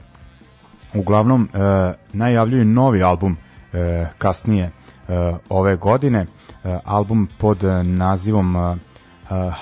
uglavnom 0.95 1.43
uh, 1.43 1.61
najavljuju 2.13 2.65
novi 2.65 3.03
album 3.03 3.33
uh, 3.33 3.79
kasnije 4.19 4.71
uh, 5.09 5.15
ove 5.49 5.77
godine 5.77 6.27
uh, 6.27 6.77
album 6.85 7.29
pod 7.39 7.65
uh, 7.65 7.73
nazivom 7.83 8.57
uh, 8.57 8.77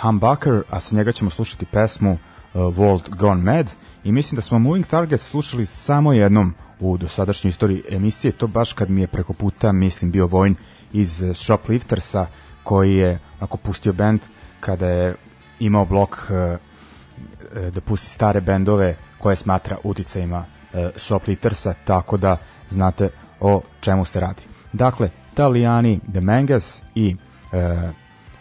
Humbucker, 0.02 0.62
a 0.70 0.80
sa 0.80 0.96
njega 0.96 1.12
ćemo 1.12 1.30
slušati 1.30 1.66
pesmu 1.66 2.12
uh, 2.12 2.18
World 2.60 3.16
Gone 3.16 3.42
Mad 3.42 3.66
uh, 3.66 3.72
i 4.04 4.12
mislim 4.12 4.36
da 4.36 4.42
smo 4.42 4.58
Moving 4.58 4.86
Target 4.86 5.20
slušali 5.20 5.66
samo 5.66 6.12
jednom 6.12 6.54
u 6.80 6.98
dosadašnjoj 6.98 7.48
istoriji 7.48 7.82
emisije, 7.88 8.32
to 8.32 8.46
baš 8.46 8.72
kad 8.72 8.90
mi 8.90 9.00
je 9.00 9.06
preko 9.06 9.32
puta, 9.32 9.72
mislim, 9.72 10.10
bio 10.10 10.26
Vojn 10.26 10.54
iz 10.92 11.22
Shopliftersa, 11.34 12.26
koji 12.62 12.96
je 12.96 13.18
ako 13.40 13.56
pustio 13.56 13.92
band 13.92 14.20
kada 14.60 14.86
je 14.86 15.14
imao 15.58 15.84
blok 15.84 16.30
uh, 16.30 17.70
da 17.70 17.80
pusti 17.80 18.06
stare 18.06 18.40
bendove 18.40 18.96
koje 19.18 19.36
smatra 19.36 19.76
uticajima 19.84 20.38
uh, 20.38 20.80
Shopliftersa, 20.96 21.74
tako 21.84 22.16
da 22.16 22.36
znate 22.70 23.10
o 23.40 23.60
čemu 23.80 24.04
se 24.04 24.20
radi. 24.20 24.42
Dakle, 24.72 25.10
Italijani 25.32 26.00
The 26.12 26.20
Mangas 26.20 26.82
i 26.94 27.16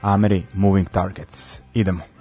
Ameri 0.01 0.45
Moving 0.53 0.89
Targets. 0.89 1.61
Idemo. 1.73 2.16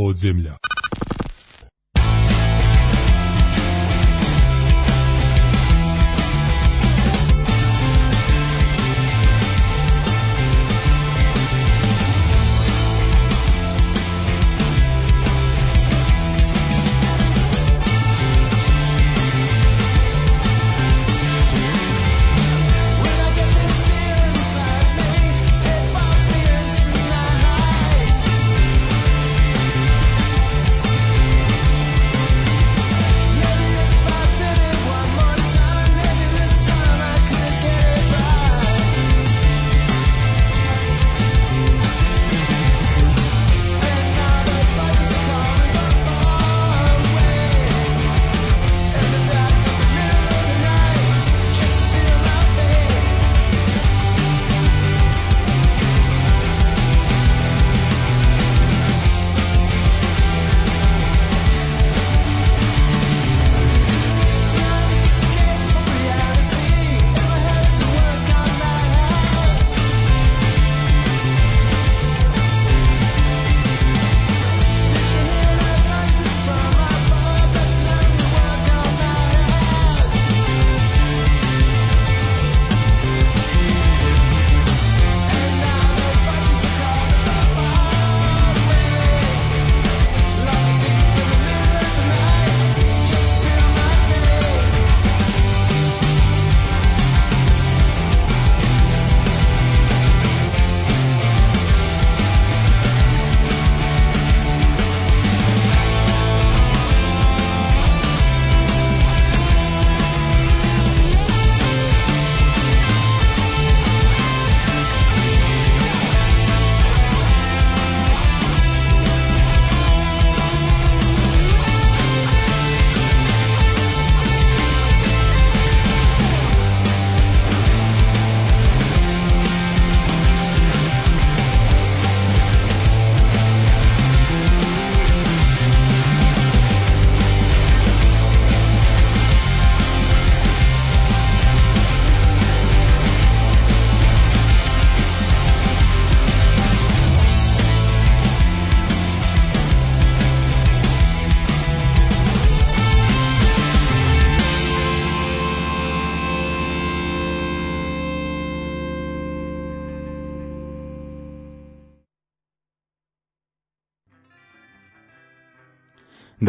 Podzemlja. 0.00 0.69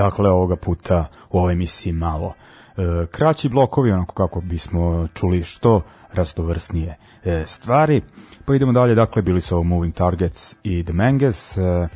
Dakle, 0.01 0.29
ovoga 0.29 0.55
puta 0.55 1.05
u 1.29 1.37
ovoj 1.37 1.53
emisiji 1.53 1.93
malo 1.93 2.33
e, 2.33 3.05
kraći 3.11 3.49
blokovi, 3.49 3.91
onako 3.91 4.13
kako 4.13 4.41
bismo 4.41 5.07
čuli 5.13 5.43
što 5.43 5.81
raznovrsnije 6.13 6.97
e, 7.23 7.43
stvari. 7.47 8.01
Pa 8.45 8.55
idemo 8.55 8.71
dalje, 8.71 8.95
dakle, 8.95 9.21
bili 9.21 9.41
su 9.41 9.55
ovo 9.55 9.63
Moving 9.63 9.93
Targets 9.93 10.55
i 10.63 10.83
The 10.83 10.93
Mangas. 10.93 11.57
E, 11.57 11.87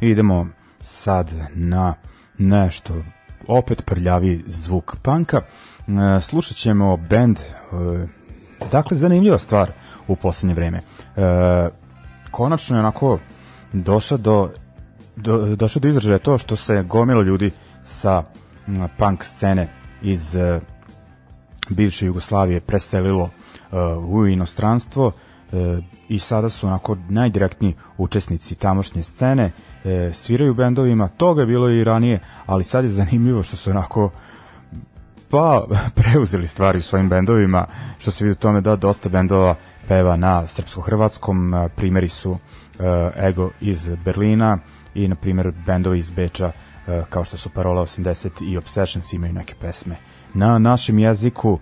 idemo 0.00 0.46
sad 0.80 1.30
na 1.54 1.94
nešto 2.38 2.94
opet 3.48 3.84
prljavi 3.86 4.44
zvuk 4.46 4.96
panka. 5.02 5.40
E, 5.40 6.20
slušat 6.20 6.56
ćemo 6.56 6.96
band, 6.96 7.38
e, 7.38 7.44
dakle, 8.72 8.96
zanimljiva 8.96 9.38
stvar 9.38 9.70
u 10.08 10.16
poslednje 10.16 10.54
vreme. 10.54 10.78
E, 10.78 10.80
konačno 12.30 12.76
je 12.76 12.80
onako 12.80 13.18
došao 13.72 14.18
do 14.18 14.50
do, 15.16 15.56
došlo 15.56 15.80
do 15.80 15.88
izražaja 15.88 16.18
to 16.18 16.38
što 16.38 16.56
se 16.56 16.82
gomilo 16.82 17.22
ljudi 17.22 17.50
sa 17.82 18.22
m, 18.66 18.88
punk 18.98 19.24
scene 19.24 19.68
iz 20.02 20.34
uh, 20.34 20.62
bivše 21.68 22.06
Jugoslavije 22.06 22.60
preselilo 22.60 23.22
uh, 23.22 24.14
u 24.14 24.26
inostranstvo 24.26 25.06
uh, 25.06 25.14
i 26.08 26.18
sada 26.18 26.48
su 26.48 26.66
onako 26.66 26.96
najdirektniji 27.08 27.74
učesnici 27.98 28.54
tamošnje 28.54 29.02
scene, 29.02 29.44
uh, 29.44 29.90
sviraju 30.14 30.54
bendovima, 30.54 31.08
toga 31.08 31.42
je 31.42 31.46
bilo 31.46 31.70
i 31.70 31.84
ranije, 31.84 32.20
ali 32.46 32.64
sad 32.64 32.84
je 32.84 32.90
zanimljivo 32.90 33.42
što 33.42 33.56
su 33.56 33.70
onako 33.70 34.10
pa 35.30 35.66
preuzeli 35.96 36.46
stvari 36.46 36.80
svojim 36.80 37.08
bendovima, 37.08 37.66
što 37.98 38.10
se 38.10 38.24
vidi 38.24 38.36
tome 38.36 38.60
da 38.60 38.76
dosta 38.76 39.08
bendova 39.08 39.54
peva 39.88 40.16
na 40.16 40.46
srpsko-hrvatskom, 40.46 41.68
primeri 41.76 42.08
su 42.08 42.38
Ego 43.16 43.50
iz 43.60 43.90
Berlina, 44.04 44.58
i 44.94 45.08
na 45.08 45.14
primjer 45.14 45.52
bendovi 45.66 45.98
iz 45.98 46.10
Beča 46.10 46.46
uh, 46.46 47.04
kao 47.08 47.24
što 47.24 47.36
su 47.36 47.50
Parola 47.50 47.82
80 47.82 48.50
i 48.50 48.56
Obsessions 48.56 49.12
imaju 49.12 49.32
neke 49.32 49.54
pesme 49.60 49.96
na 50.34 50.58
našem 50.58 50.98
jeziku 50.98 51.50
uh, 51.50 51.60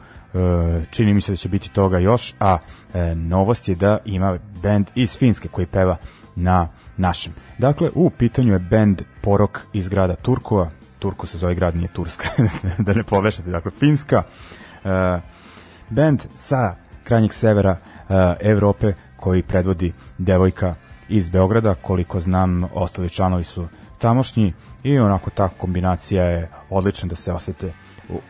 čini 0.90 1.14
mi 1.14 1.20
se 1.20 1.32
da 1.32 1.36
će 1.36 1.48
biti 1.48 1.72
toga 1.72 1.98
još 1.98 2.34
a 2.40 2.54
uh, 2.54 2.94
novost 3.16 3.68
je 3.68 3.74
da 3.74 3.98
ima 4.04 4.38
bend 4.62 4.86
iz 4.94 5.18
Finske 5.18 5.48
koji 5.48 5.66
peva 5.66 5.96
na 6.36 6.68
našem. 6.96 7.32
Dakle, 7.58 7.90
u 7.94 8.10
pitanju 8.10 8.52
je 8.52 8.58
bend 8.58 9.02
Porok 9.22 9.60
iz 9.72 9.88
grada 9.88 10.14
Turkova, 10.14 10.70
Turku 10.98 11.26
se 11.26 11.38
zove 11.38 11.54
grad, 11.54 11.76
nije 11.76 11.88
Turska, 11.88 12.28
da 12.86 12.92
ne 12.92 13.04
povešate, 13.04 13.50
dakle, 13.50 13.70
Finska. 13.70 14.22
Bend 15.90 16.22
sa 16.34 16.74
krajnjeg 17.04 17.32
severa 17.32 17.76
Evrope 18.40 18.92
koji 19.16 19.42
predvodi 19.42 19.92
devojka 20.18 20.74
iz 21.12 21.28
Beograda, 21.28 21.74
koliko 21.74 22.20
znam, 22.20 22.64
ostali 22.74 23.10
članovi 23.10 23.44
su 23.44 23.66
tamošnji 23.98 24.52
i 24.82 24.98
onako 24.98 25.30
ta 25.30 25.48
kombinacija 25.48 26.24
je 26.24 26.50
odlična 26.70 27.08
da 27.08 27.14
se 27.14 27.32
osete 27.32 27.72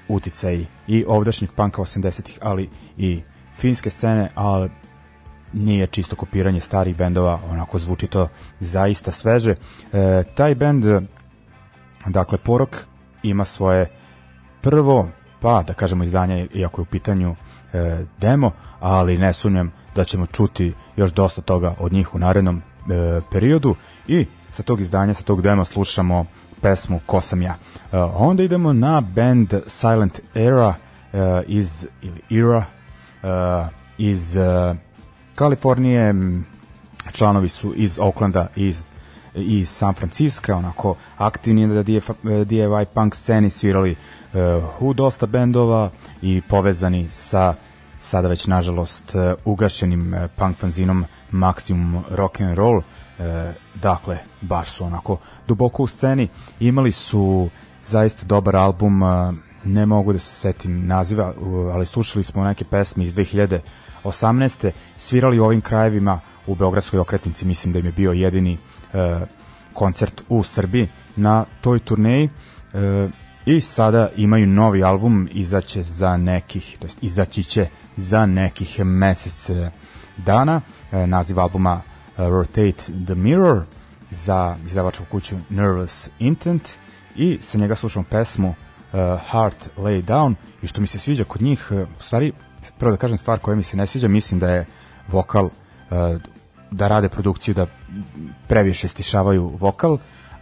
uticaj 0.08 0.64
i 0.86 1.04
ovdašnjih 1.08 1.52
panka 1.52 1.82
80-ih, 1.82 2.38
ali 2.42 2.68
i 2.96 3.20
finske 3.58 3.90
scene, 3.90 4.30
ali 4.34 4.70
nije 5.52 5.86
čisto 5.86 6.16
kopiranje 6.16 6.60
starih 6.60 6.96
bendova, 6.96 7.38
onako 7.50 7.78
zvuči 7.78 8.06
to 8.06 8.28
zaista 8.60 9.10
sveže. 9.10 9.54
E, 9.92 10.22
taj 10.34 10.54
bend, 10.54 10.84
dakle, 12.06 12.38
Porok 12.38 12.86
ima 13.22 13.44
svoje 13.44 13.90
prvo, 14.60 15.08
pa 15.40 15.62
da 15.62 15.74
kažemo 15.74 16.04
izdanje, 16.04 16.48
iako 16.54 16.80
je 16.80 16.82
u 16.82 16.90
pitanju 16.90 17.36
e, 17.72 18.04
demo, 18.18 18.52
ali 18.80 19.18
ne 19.18 19.32
sumnjam 19.32 19.72
da 19.94 20.04
ćemo 20.04 20.26
čuti 20.26 20.72
još 20.96 21.12
dosta 21.12 21.42
toga 21.42 21.74
od 21.78 21.92
njih 21.92 22.14
u 22.14 22.18
narednom 22.18 22.62
periodu 23.30 23.74
i 24.08 24.26
sa 24.50 24.62
tog 24.62 24.80
izdanja, 24.80 25.14
sa 25.14 25.22
tog 25.22 25.42
dema 25.42 25.64
slušamo 25.64 26.26
pesmu 26.62 27.00
Ko 27.06 27.20
sam 27.20 27.42
ja. 27.42 27.54
E, 27.92 27.98
onda 27.98 28.42
idemo 28.42 28.72
na 28.72 29.00
band 29.00 29.54
Silent 29.66 30.20
Era 30.34 30.74
e, 31.12 31.42
iz, 31.46 31.86
ili 32.02 32.40
Era 32.40 32.64
e, 33.22 33.68
iz 33.98 34.36
e, 34.36 34.74
Kalifornije, 35.34 36.14
članovi 37.12 37.48
su 37.48 37.72
iz 37.76 37.98
Oaklanda, 37.98 38.46
iz 38.56 38.90
i 39.34 39.64
San 39.64 39.94
Francisco, 39.94 40.54
onako 40.54 40.96
aktivni 41.18 41.66
na 41.66 41.82
DIY 41.82 42.84
punk 42.84 43.14
sceni, 43.14 43.50
svirali 43.50 43.96
u 44.80 44.94
dosta 44.94 45.26
bendova 45.26 45.90
i 46.22 46.42
povezani 46.48 47.08
sa 47.10 47.54
sada 48.00 48.28
već 48.28 48.46
nažalost 48.46 49.16
ugašenim 49.44 50.14
punk 50.36 50.56
fanzinom 50.56 51.04
Maximum 51.32 52.04
Rock 52.10 52.40
and 52.40 52.56
Roll. 52.56 52.82
Dakle, 53.74 54.18
baš 54.40 54.68
su 54.68 54.84
onako 54.84 55.18
duboko 55.48 55.82
u 55.82 55.86
sceni. 55.86 56.28
Imali 56.60 56.92
su 56.92 57.50
zaista 57.82 58.26
dobar 58.26 58.56
album, 58.56 59.00
ne 59.64 59.86
mogu 59.86 60.12
da 60.12 60.18
se 60.18 60.34
setim 60.34 60.86
naziva, 60.86 61.34
ali 61.72 61.86
slušali 61.86 62.24
smo 62.24 62.44
neke 62.44 62.64
pesme 62.64 63.04
iz 63.04 63.14
2018. 63.14 64.70
Svirali 64.96 65.40
u 65.40 65.44
ovim 65.44 65.60
krajevima 65.60 66.20
u 66.46 66.54
Beogradskoj 66.54 67.00
okretnici, 67.00 67.46
mislim 67.46 67.72
da 67.72 67.78
im 67.78 67.86
je 67.86 67.92
bio 67.92 68.12
jedini 68.12 68.58
e, 68.92 69.20
koncert 69.72 70.22
u 70.28 70.42
Srbiji 70.42 70.88
na 71.16 71.44
toj 71.60 71.78
turneji 71.78 72.28
e, 72.74 73.08
i 73.46 73.60
sada 73.60 74.08
imaju 74.16 74.46
novi 74.46 74.84
album, 74.84 75.28
izaće 75.32 75.82
za 75.82 76.16
nekih, 76.16 76.76
to 76.80 76.86
jest 76.86 77.02
izaći 77.02 77.44
će 77.44 77.68
za 77.96 78.26
nekih 78.26 78.80
mesec 78.84 79.50
dana, 80.16 80.60
e, 80.92 81.06
naziv 81.06 81.40
albuma 81.40 81.82
e, 82.18 82.28
Rotate 82.28 83.04
the 83.06 83.14
Mirror 83.14 83.62
za 84.10 84.56
izdavačku 84.66 85.04
kuću 85.10 85.36
Nervous 85.50 86.10
Intent 86.18 86.68
i 87.16 87.38
sa 87.40 87.58
njega 87.58 87.74
slušam 87.74 88.04
pesmu 88.04 88.48
uh, 88.48 88.54
Heart 89.30 89.68
Lay 89.76 90.04
Down 90.04 90.34
i 90.62 90.66
što 90.66 90.80
mi 90.80 90.86
se 90.86 90.98
sviđa 90.98 91.24
kod 91.24 91.42
njih, 91.42 91.72
u 91.98 92.02
stvari, 92.02 92.32
prvo 92.78 92.90
da 92.90 92.96
kažem 92.96 93.18
stvar 93.18 93.38
koja 93.38 93.56
mi 93.56 93.62
se 93.62 93.76
ne 93.76 93.86
sviđa, 93.86 94.08
mislim 94.08 94.40
da 94.40 94.46
je 94.46 94.66
vokal, 95.08 95.48
da 96.70 96.88
rade 96.88 97.08
produkciju, 97.08 97.54
da 97.54 97.66
previše 98.48 98.88
stišavaju 98.88 99.52
vokal, 99.60 99.98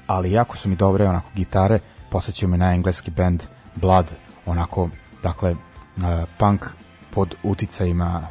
ali 0.07 0.33
jako 0.33 0.57
su 0.57 0.69
mi 0.69 0.77
dobre 0.77 1.09
onako 1.09 1.31
gitare, 1.35 1.79
posjećaju 2.11 2.51
me 2.51 2.57
na 2.57 2.75
engleski 2.75 3.11
band 3.11 3.43
Blood, 3.75 4.15
onako, 4.47 4.89
dakle, 5.23 5.55
punk 6.39 6.67
pod 7.11 7.35
uticajima 7.43 8.29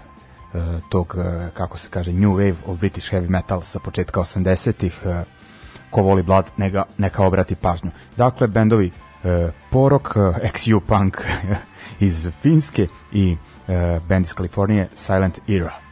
tog, 0.90 1.16
uh, 1.18 1.50
kako 1.54 1.78
se 1.78 1.88
kaže, 1.90 2.14
New 2.14 2.32
Wave 2.32 2.56
of 2.66 2.80
British 2.80 3.14
Heavy 3.14 3.30
Metal 3.30 3.62
sa 3.62 3.80
početka 3.80 4.20
80-ih, 4.20 5.00
uh, 5.06 5.22
ko 5.90 6.02
voli 6.02 6.24
Blood, 6.24 6.46
neka, 6.58 6.86
neka 6.98 7.26
obrati 7.26 7.56
pažnju. 7.56 7.92
Dakle, 8.18 8.48
bendovi 8.48 8.92
Porok, 9.70 10.16
XU 10.54 10.80
Punk 10.80 11.18
iz 12.08 12.30
Finske 12.42 12.88
i 13.12 13.38
band 14.08 14.26
iz 14.26 14.34
Kalifornije 14.34 14.88
Silent 14.96 15.40
Era. 15.48 15.89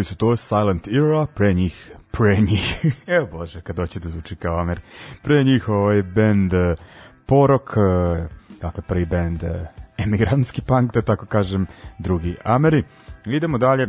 Bili 0.00 0.04
su 0.04 0.16
to 0.16 0.36
Silent 0.36 0.88
Era, 0.88 1.26
pre 1.34 1.54
njih, 1.54 1.92
pre 2.10 2.36
njih, 2.40 2.84
evo 3.16 3.26
bože, 3.32 3.60
kad 3.60 3.76
doće 3.76 4.00
da 4.00 4.08
zvuči 4.08 4.36
kao 4.36 4.60
Amer, 4.60 4.80
pre 5.22 5.44
njih 5.44 5.68
ovaj 5.68 6.02
band 6.02 6.52
uh, 6.52 6.78
Porok, 7.26 7.76
uh, 7.76 8.18
dakle 8.60 8.82
prvi 8.88 9.04
band 9.04 9.42
uh, 9.42 9.50
emigrantski 9.98 10.62
punk, 10.62 10.92
da 10.92 11.02
tako 11.02 11.26
kažem, 11.26 11.66
drugi 11.98 12.36
Ameri. 12.44 12.84
Idemo 13.26 13.58
dalje, 13.58 13.88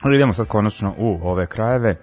ali 0.00 0.16
idemo 0.16 0.32
sad 0.32 0.46
konačno 0.46 0.94
u 0.98 1.20
ove 1.22 1.46
krajeve. 1.46 1.96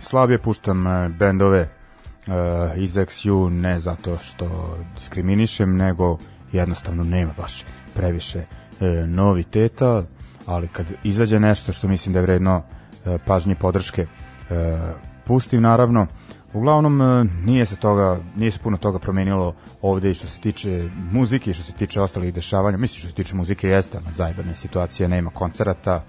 Slabije 0.00 0.38
puštam 0.38 0.84
bendove 1.18 1.60
uh, 1.60 2.34
iz 2.76 2.94
XU, 2.94 3.50
ne 3.60 3.78
zato 3.78 4.18
što 4.18 4.76
diskriminišem, 4.94 5.76
nego 5.76 6.18
jednostavno 6.52 7.04
nema 7.04 7.32
baš 7.36 7.64
previše 7.94 8.38
uh, 8.38 9.08
noviteta, 9.08 10.02
ali 10.48 10.68
kad 10.68 10.86
izađe 11.04 11.40
nešto 11.40 11.72
što 11.72 11.88
mislim 11.88 12.12
da 12.12 12.18
je 12.18 12.22
vredno 12.22 12.62
e, 13.06 13.18
pažnje 13.26 13.52
i 13.52 13.56
podrške, 13.56 14.02
e, 14.02 14.78
pustim 15.24 15.62
naravno. 15.62 16.06
Uglavnom 16.52 17.02
e, 17.02 17.24
nije 17.44 17.66
se 17.66 17.76
toga, 17.76 18.20
nije 18.36 18.50
se 18.50 18.58
puno 18.58 18.76
toga 18.76 18.98
promenilo 18.98 19.54
ovde 19.82 20.10
i 20.10 20.14
što 20.14 20.26
se 20.26 20.40
tiče 20.40 20.88
muzike, 21.12 21.54
što 21.54 21.62
se 21.62 21.72
tiče 21.72 22.00
ostalih 22.00 22.34
dešavanja. 22.34 22.76
Mislim 22.76 22.98
što 22.98 23.08
se 23.08 23.14
tiče 23.14 23.36
muzike 23.36 23.68
jeste 23.68 23.98
ono 23.98 24.10
zajebane 24.10 24.54
situacije, 24.54 25.08
nema 25.08 25.30
koncerata. 25.30 26.02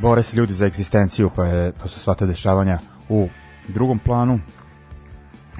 Bore 0.00 0.22
se 0.22 0.36
ljudi 0.36 0.54
za 0.54 0.66
egzistenciju, 0.66 1.30
pa 1.36 1.44
je 1.44 1.72
pa 1.72 1.88
su 1.88 2.00
sva 2.00 2.14
ta 2.14 2.26
dešavanja 2.26 2.78
u 3.08 3.28
drugom 3.68 3.98
planu. 3.98 4.40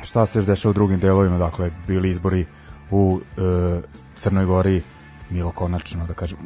Šta 0.02 0.26
se 0.26 0.38
još 0.38 0.46
dešava 0.46 0.70
u 0.70 0.74
drugim 0.74 0.98
delovima, 0.98 1.38
dakle 1.38 1.70
bili 1.86 2.10
izbori 2.10 2.46
u 2.90 3.20
e, 3.20 3.80
Crnoj 4.16 4.44
Gori, 4.44 4.82
Milo 5.30 5.50
konačno, 5.52 6.06
da 6.06 6.14
kažem, 6.14 6.38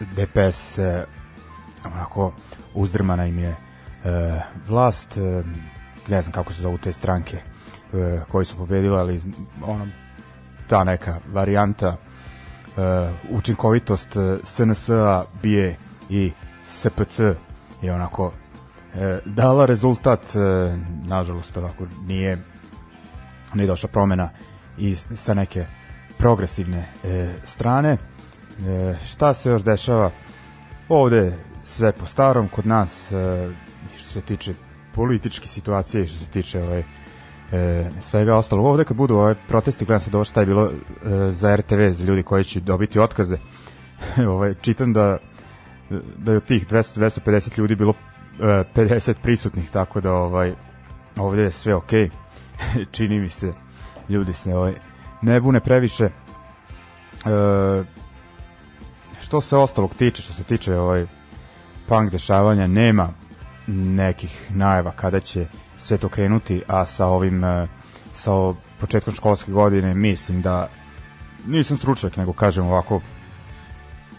DPS 0.00 0.78
e, 0.78 1.04
onako 1.84 2.32
uzdrmana 2.74 3.26
im 3.26 3.38
je 3.38 3.48
e, 3.48 3.56
vlast 4.68 5.16
e, 5.16 5.42
ne 6.08 6.22
znam 6.22 6.32
kako 6.32 6.52
se 6.52 6.62
zovu 6.62 6.78
te 6.78 6.92
stranke 6.92 7.38
koji 8.28 8.44
su 8.44 8.56
pobedili 8.56 8.96
ali 8.96 9.20
ono 9.62 9.86
ta 10.68 10.84
neka 10.84 11.18
varijanta 11.32 11.96
učinkovitost 13.30 14.16
SNS-a 14.44 15.24
bije 15.42 15.76
i 16.10 16.32
SPC 16.64 17.20
je 17.82 17.92
onako 17.94 18.32
dala 19.24 19.66
rezultat 19.66 20.20
nažalost 21.04 21.56
ovako 21.56 21.84
nije 22.06 22.38
nije 23.54 23.66
došla 23.66 23.88
promena 23.88 24.30
i 24.78 24.94
sa 24.94 25.34
neke 25.34 25.66
progresivne 26.18 26.88
strane 27.44 27.96
E, 28.58 28.94
šta 29.04 29.34
se 29.34 29.50
još 29.50 29.62
dešava? 29.62 30.10
Ovde 30.88 31.32
sve 31.62 31.92
po 31.92 32.06
starom 32.06 32.48
kod 32.48 32.66
nas 32.66 33.12
e, 33.12 33.48
što 33.96 34.10
se 34.10 34.20
tiče 34.20 34.54
političke 34.94 35.48
situacije 35.48 36.02
i 36.02 36.06
što 36.06 36.24
se 36.24 36.30
tiče 36.30 36.62
ovaj, 36.62 36.82
e, 37.52 37.90
svega 38.00 38.36
ostalo. 38.36 38.62
Ovde 38.62 38.84
kad 38.84 38.96
budu 38.96 39.16
ove 39.16 39.34
protesti, 39.48 39.84
gledam 39.84 40.00
sad 40.00 40.14
ovo 40.14 40.24
šta 40.24 40.40
je 40.40 40.46
bilo 40.46 40.66
e, 40.66 40.72
za 41.28 41.56
RTV, 41.56 41.88
za 41.90 42.04
ljudi 42.04 42.22
koji 42.22 42.44
će 42.44 42.60
dobiti 42.60 43.00
otkaze. 43.00 43.36
ovaj, 44.34 44.54
čitam 44.60 44.92
da, 44.92 45.18
da 46.16 46.32
je 46.32 46.36
od 46.36 46.44
tih 46.44 46.66
200-250 46.66 47.58
ljudi 47.58 47.74
bilo 47.74 47.94
e, 48.40 48.64
50 48.74 49.14
prisutnih, 49.22 49.70
tako 49.70 50.00
da 50.00 50.12
ovaj, 50.12 50.54
ovde 51.16 51.42
je 51.42 51.52
sve 51.52 51.74
okej. 51.74 52.08
Okay. 52.08 52.86
Čini 52.96 53.20
mi 53.20 53.28
se, 53.28 53.52
ljudi 54.08 54.32
se 54.32 54.54
ovaj, 54.54 54.74
ne 55.22 55.40
bune 55.40 55.60
previše. 55.60 56.04
E, 56.04 56.10
što 59.26 59.40
se 59.40 59.56
ostalog 59.56 59.94
tiče, 59.94 60.22
što 60.22 60.32
se 60.32 60.42
tiče 60.42 60.78
ovaj 60.78 61.06
punk 61.86 62.12
dešavanja, 62.12 62.66
nema 62.66 63.08
nekih 63.66 64.46
najava 64.50 64.92
kada 64.92 65.20
će 65.20 65.46
sve 65.76 65.96
to 65.96 66.08
krenuti, 66.08 66.62
a 66.66 66.86
sa 66.86 67.06
ovim 67.06 67.44
eh, 67.44 67.66
sa 68.14 68.30
početkom 68.80 69.14
školske 69.14 69.52
godine 69.52 69.94
mislim 69.94 70.42
da 70.42 70.68
nisam 71.46 71.76
stručnjak, 71.76 72.16
nego 72.16 72.32
kažem 72.32 72.66
ovako 72.66 73.00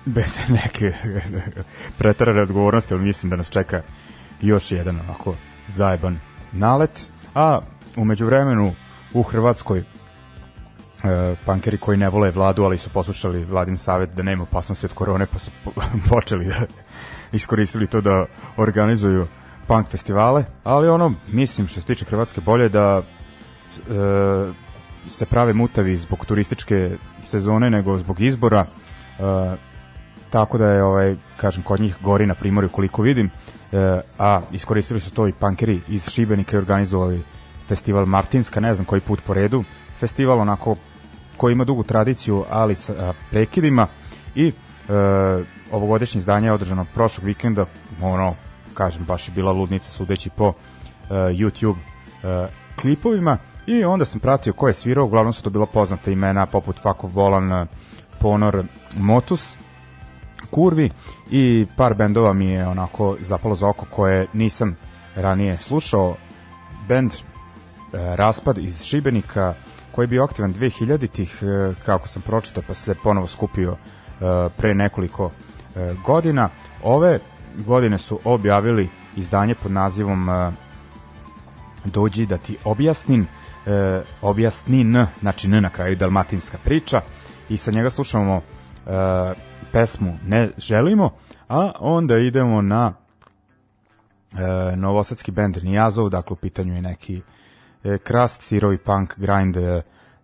bez 0.05 0.39
neke 0.63 0.93
pretarane 1.97 2.41
odgovornosti, 2.41 2.93
ali 2.93 3.03
mislim 3.03 3.29
da 3.29 3.35
nas 3.35 3.49
čeka 3.49 3.81
još 4.41 4.71
jedan 4.71 4.99
ovako 4.99 5.35
zajeban 5.67 6.19
nalet, 6.51 7.11
a 7.35 7.59
umeđu 7.95 8.25
vremenu 8.25 8.75
u 9.13 9.23
Hrvatskoj 9.23 9.83
pankeri 11.45 11.77
koji 11.77 11.97
ne 11.97 12.09
vole 12.09 12.31
vladu, 12.31 12.63
ali 12.63 12.77
su 12.77 12.89
poslušali 12.89 13.45
vladin 13.45 13.77
savet 13.77 14.09
da 14.09 14.23
nema 14.23 14.43
opasnosti 14.43 14.85
od 14.85 14.93
korone, 14.93 15.25
pa 15.25 15.39
su 15.39 15.51
počeli 16.09 16.45
da 16.45 16.65
iskoristili 17.31 17.87
to 17.87 18.01
da 18.01 18.25
organizuju 18.57 19.27
punk 19.67 19.87
festivale, 19.87 20.45
ali 20.63 20.89
ono, 20.89 21.13
mislim 21.27 21.67
što 21.67 21.81
se 21.81 21.87
tiče 21.87 22.05
Hrvatske 22.05 22.41
bolje 22.41 22.69
da 22.69 23.01
e, 23.01 23.81
se 25.09 25.25
prave 25.25 25.53
mutavi 25.53 25.95
zbog 25.95 26.25
turističke 26.25 26.91
sezone 27.23 27.69
nego 27.69 27.97
zbog 27.97 28.21
izbora. 28.21 28.65
E, 28.65 29.55
tako 30.29 30.57
da 30.57 30.71
je 30.71 30.83
ovaj 30.83 31.15
kažem 31.37 31.63
kod 31.63 31.79
njih 31.79 31.97
gori 32.01 32.25
na 32.25 32.35
primorju 32.35 32.69
koliko 32.69 33.01
vidim. 33.01 33.29
E, 33.71 33.99
a 34.19 34.41
iskoristili 34.51 34.99
su 34.99 35.11
to 35.11 35.27
i 35.27 35.33
pankeri 35.33 35.81
iz 35.87 36.09
Šibenika 36.09 36.55
i 36.55 36.59
organizovali 36.59 37.23
festival 37.67 38.05
Martinska 38.05 38.59
ne 38.59 38.73
znam 38.73 38.85
koji 38.85 39.01
put 39.01 39.19
po 39.27 39.33
redu 39.33 39.63
festival 39.99 40.39
onako 40.39 40.75
koji 41.37 41.53
ima 41.53 41.63
dugu 41.63 41.83
tradiciju, 41.83 42.45
ali 42.49 42.75
sa 42.75 43.13
prekidima. 43.31 43.87
I 44.35 44.47
e, 44.47 44.53
ovogodišnje 45.71 46.19
izdanje 46.19 46.47
je 46.47 46.51
održano 46.51 46.85
prošlog 46.93 47.25
vikenda, 47.25 47.65
ono, 48.01 48.35
kažem, 48.73 49.05
baš 49.05 49.27
je 49.27 49.31
bila 49.33 49.51
ludnica 49.51 49.91
sudeći 49.91 50.29
po 50.29 50.53
e, 51.09 51.13
YouTube 51.13 51.75
e, 52.23 52.47
klipovima. 52.81 53.37
I 53.67 53.83
onda 53.83 54.05
sam 54.05 54.19
pratio 54.19 54.53
ko 54.53 54.67
je 54.67 54.73
svirao, 54.73 55.05
uglavnom 55.05 55.33
su 55.33 55.43
to 55.43 55.49
bila 55.49 55.65
poznata 55.65 56.11
imena 56.11 56.45
poput 56.45 56.79
Fakov 56.81 57.09
Volan, 57.13 57.67
Ponor, 58.19 58.63
Motus, 58.95 59.57
Kurvi 60.49 60.89
i 61.31 61.65
par 61.75 61.93
bendova 61.93 62.33
mi 62.33 62.45
je 62.45 62.67
onako 62.67 63.17
zapalo 63.21 63.55
za 63.55 63.67
oko 63.67 63.85
koje 63.85 64.27
nisam 64.33 64.75
ranije 65.15 65.57
slušao. 65.57 66.15
Band 66.87 67.13
e, 67.13 67.17
Raspad 67.93 68.57
iz 68.57 68.83
Šibenika, 68.83 69.53
koji 69.97 70.03
je 70.03 70.07
bio 70.07 70.23
aktivan 70.23 70.53
2000-ih, 70.53 71.43
e, 71.43 71.73
kako 71.85 72.07
sam 72.07 72.21
pročitao, 72.21 72.63
pa 72.67 72.73
se 72.73 72.95
ponovo 73.03 73.27
skupio 73.27 73.71
e, 73.71 74.25
pre 74.57 74.75
nekoliko 74.75 75.31
e, 75.75 75.93
godina. 76.05 76.49
Ove 76.83 77.19
godine 77.65 77.97
su 77.97 78.19
objavili 78.23 78.89
izdanje 79.15 79.55
pod 79.55 79.71
nazivom 79.71 80.27
Dođi 81.85 82.25
da 82.25 82.37
ti 82.37 82.57
objasnim, 82.63 83.27
objasnin, 84.21 85.05
znači 85.19 85.47
n 85.47 85.61
na 85.61 85.69
kraju 85.69 85.95
dalmatinska 85.95 86.57
priča 86.63 87.01
i 87.49 87.57
sa 87.57 87.71
njega 87.71 87.89
slušamo 87.89 88.41
pesmu 89.71 90.17
Ne 90.25 90.49
želimo, 90.57 91.09
a 91.49 91.71
onda 91.79 92.17
idemo 92.17 92.61
na 92.61 92.93
novosadski 94.75 95.31
band 95.31 95.57
Nijazov, 95.63 96.09
dakle 96.09 96.33
u 96.33 96.35
pitanju 96.35 96.75
je 96.75 96.81
neki 96.81 97.21
Krast, 98.03 98.41
Sirovi 98.41 98.77
Punk, 98.77 99.19
Grind, 99.19 99.57
e, 99.57 99.81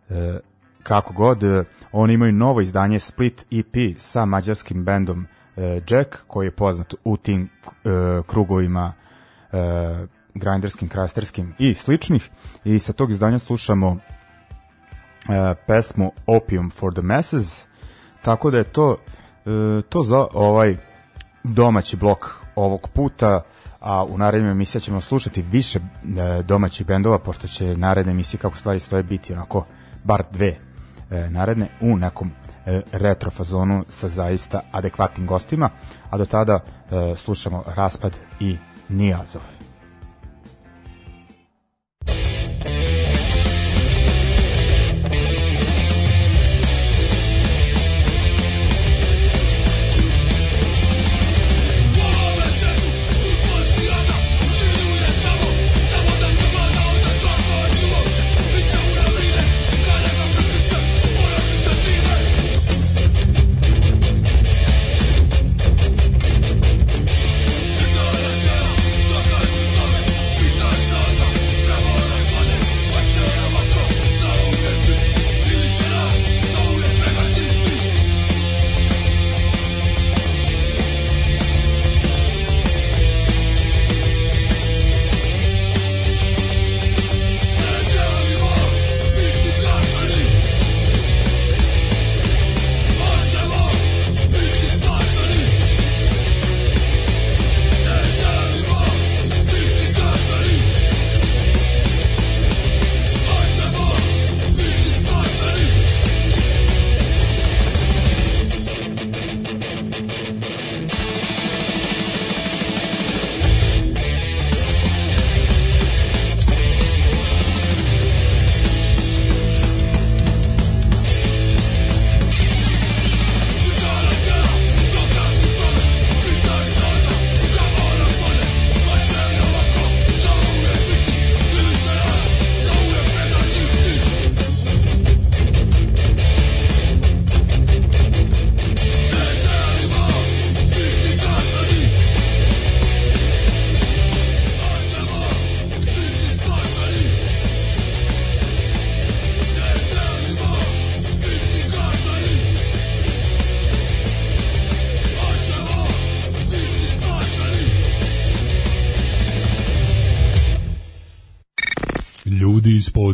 e, 0.09 0.39
kako 0.83 1.13
god, 1.13 1.43
e, 1.43 1.63
oni 1.91 2.13
imaju 2.13 2.31
novo 2.31 2.61
izdanje 2.61 2.99
Split 2.99 3.45
EP 3.51 3.97
sa 3.97 4.25
mađarskim 4.25 4.83
bendom 4.83 5.27
e, 5.57 5.81
Jack, 5.89 6.15
koji 6.27 6.47
je 6.47 6.51
poznat 6.51 6.93
u 7.03 7.17
tim 7.17 7.49
e, 7.63 7.89
krugovima 8.27 8.93
e, 9.51 9.57
grinderskim, 10.33 10.89
krasterskim 10.89 11.53
i 11.59 11.73
sličnih. 11.73 12.29
I 12.63 12.79
sa 12.79 12.93
tog 12.93 13.11
izdanja 13.11 13.39
slušamo 13.39 13.97
e, 13.97 15.55
pesmu 15.67 16.11
Opium 16.27 16.71
for 16.71 16.93
the 16.93 17.01
Masses, 17.01 17.65
tako 18.21 18.51
da 18.51 18.57
je 18.57 18.63
to 18.63 18.97
e, 19.45 19.81
to 19.89 20.03
za 20.03 20.27
ovaj 20.33 20.75
domaći 21.43 21.97
blok 21.97 22.29
ovog 22.55 22.89
puta 22.93 23.41
a 23.83 24.03
u 24.03 24.17
narednim 24.17 24.51
emisija 24.51 24.81
ćemo 24.81 25.01
slušati 25.01 25.41
više 25.41 25.79
e, 25.79 26.43
domaćih 26.43 26.87
bendova, 26.87 27.19
pošto 27.19 27.47
će 27.47 27.75
naredne 27.75 28.11
emisije 28.11 28.39
kako 28.39 28.57
stvari 28.57 28.79
stoje 28.79 29.03
biti 29.03 29.33
onako 29.33 29.65
bar 30.03 30.23
dve 30.31 30.57
e, 31.11 31.29
naredne 31.29 31.67
u 31.81 31.97
nekom 31.97 32.31
e, 32.65 32.81
retro 32.91 33.31
fazonu 33.31 33.85
sa 33.89 34.07
zaista 34.07 34.61
adekvatnim 34.71 35.27
gostima, 35.27 35.69
a 36.09 36.17
do 36.17 36.25
tada 36.25 36.59
slušamo 37.15 37.63
Raspad 37.75 38.19
i 38.39 38.57
Nijazov. 38.89 39.41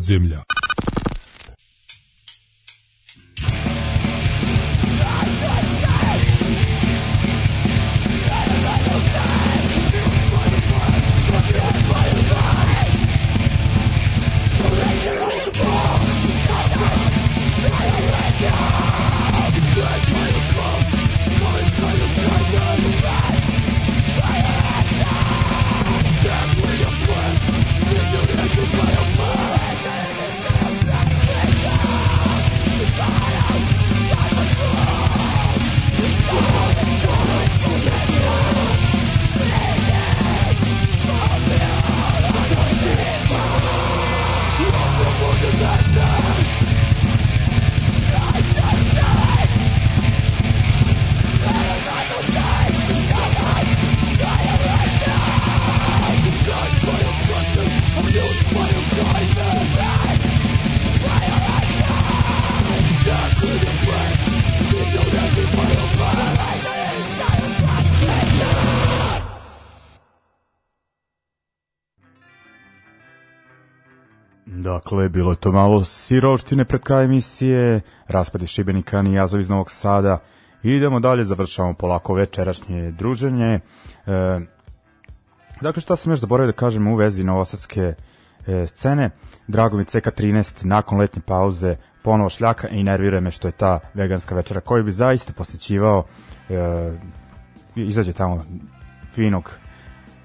Ljudi 0.10 0.49
Dakle, 74.90 75.10
bilo 75.10 75.32
je 75.32 75.36
to 75.36 75.52
malo 75.52 75.84
siroštine 75.84 76.66
pred 76.66 76.82
kraj 76.82 77.06
emisije, 77.06 77.82
raspad 78.08 78.42
iz 78.42 78.50
Šibenika, 78.50 79.02
ni 79.02 79.14
jazov 79.14 79.40
iz 79.40 79.50
Novog 79.50 79.72
Sada. 79.72 80.18
Idemo 80.64 81.00
dalje, 81.00 81.26
završavamo 81.26 81.74
polako 81.74 82.14
večerašnje 82.14 82.92
druženje. 82.92 83.54
E, 83.54 83.60
dakle, 85.62 85.82
šta 85.82 85.96
sam 85.96 86.12
još 86.12 86.20
zaboravio 86.20 86.52
da 86.52 86.58
kažem 86.58 86.88
u 86.88 86.96
vezi 86.96 87.24
novosadske 87.24 87.94
e, 88.48 88.68
scene. 88.68 89.10
Drago 89.48 89.78
mi 89.78 89.84
CK13 89.84 90.66
nakon 90.66 91.00
letnje 91.00 91.22
pauze 91.26 91.76
ponovo 92.04 92.30
šljaka 92.30 92.68
i 92.68 92.84
nervira 92.84 93.20
me 93.20 93.32
što 93.32 93.48
je 93.48 93.52
ta 93.52 93.80
veganska 93.94 94.36
večera 94.36 94.62
koju 94.62 94.84
bi 94.84 94.92
zaista 94.92 95.34
posjećivao 95.34 96.04
e, 96.50 96.92
izađe 97.76 98.14
tamo 98.14 98.42
finog 99.14 99.52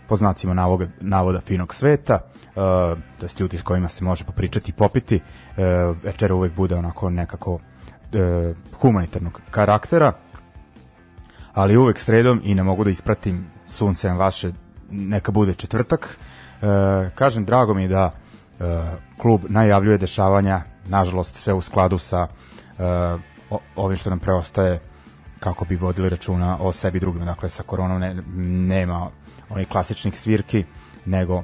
po 0.09 0.17
znacima 0.17 0.55
navoda, 0.55 0.87
navoda 1.01 1.41
finog 1.41 1.75
sveta, 1.75 2.15
uh, 2.15 2.55
to 3.21 3.27
je 3.27 3.31
ljudi 3.39 3.59
s 3.59 3.63
kojima 3.63 3.89
se 3.89 4.05
može 4.05 4.25
popričati 4.25 4.71
i 4.71 4.75
popiti, 4.75 5.17
uh, 5.17 5.97
večera 6.03 6.35
uvek 6.35 6.55
bude 6.55 6.75
onako 6.75 7.11
nekako 7.11 7.53
uh, 7.53 7.61
humanitarnog 8.73 9.41
karaktera, 9.51 10.13
ali 11.53 11.77
uvek 11.77 11.99
sredom 11.99 12.41
i 12.45 12.55
ne 12.55 12.63
mogu 12.63 12.85
da 12.85 12.91
ispratim 12.91 13.47
suncem 13.65 14.17
vaše, 14.17 14.53
neka 14.91 15.33
bude 15.33 15.55
četvrtak. 15.55 16.19
Uh, 16.63 16.69
kažem, 17.15 17.45
drago 17.45 17.75
mi 17.75 17.89
da 17.89 18.07
uh, 18.07 18.67
klub 19.19 19.41
najavljuje 19.49 19.99
dešavanja, 19.99 20.63
nažalost 20.89 21.37
sve 21.37 21.53
u 21.53 21.61
skladu 21.61 21.99
sa 21.99 22.27
uh, 22.79 23.57
ovim 23.77 23.97
što 23.97 24.11
nam 24.11 24.19
preostaje 24.19 24.81
kako 25.41 25.65
bi 25.65 25.77
vodili 25.77 26.09
računa 26.09 26.59
o 26.61 26.73
sebi 26.73 27.01
drugima, 27.01 27.25
dakle 27.25 27.49
sa 27.49 27.63
koronom 27.63 28.01
ne, 28.01 28.15
nema 28.67 29.11
onih 29.49 29.69
klasičnih 29.69 30.21
svirki, 30.21 30.65
nego 31.07 31.43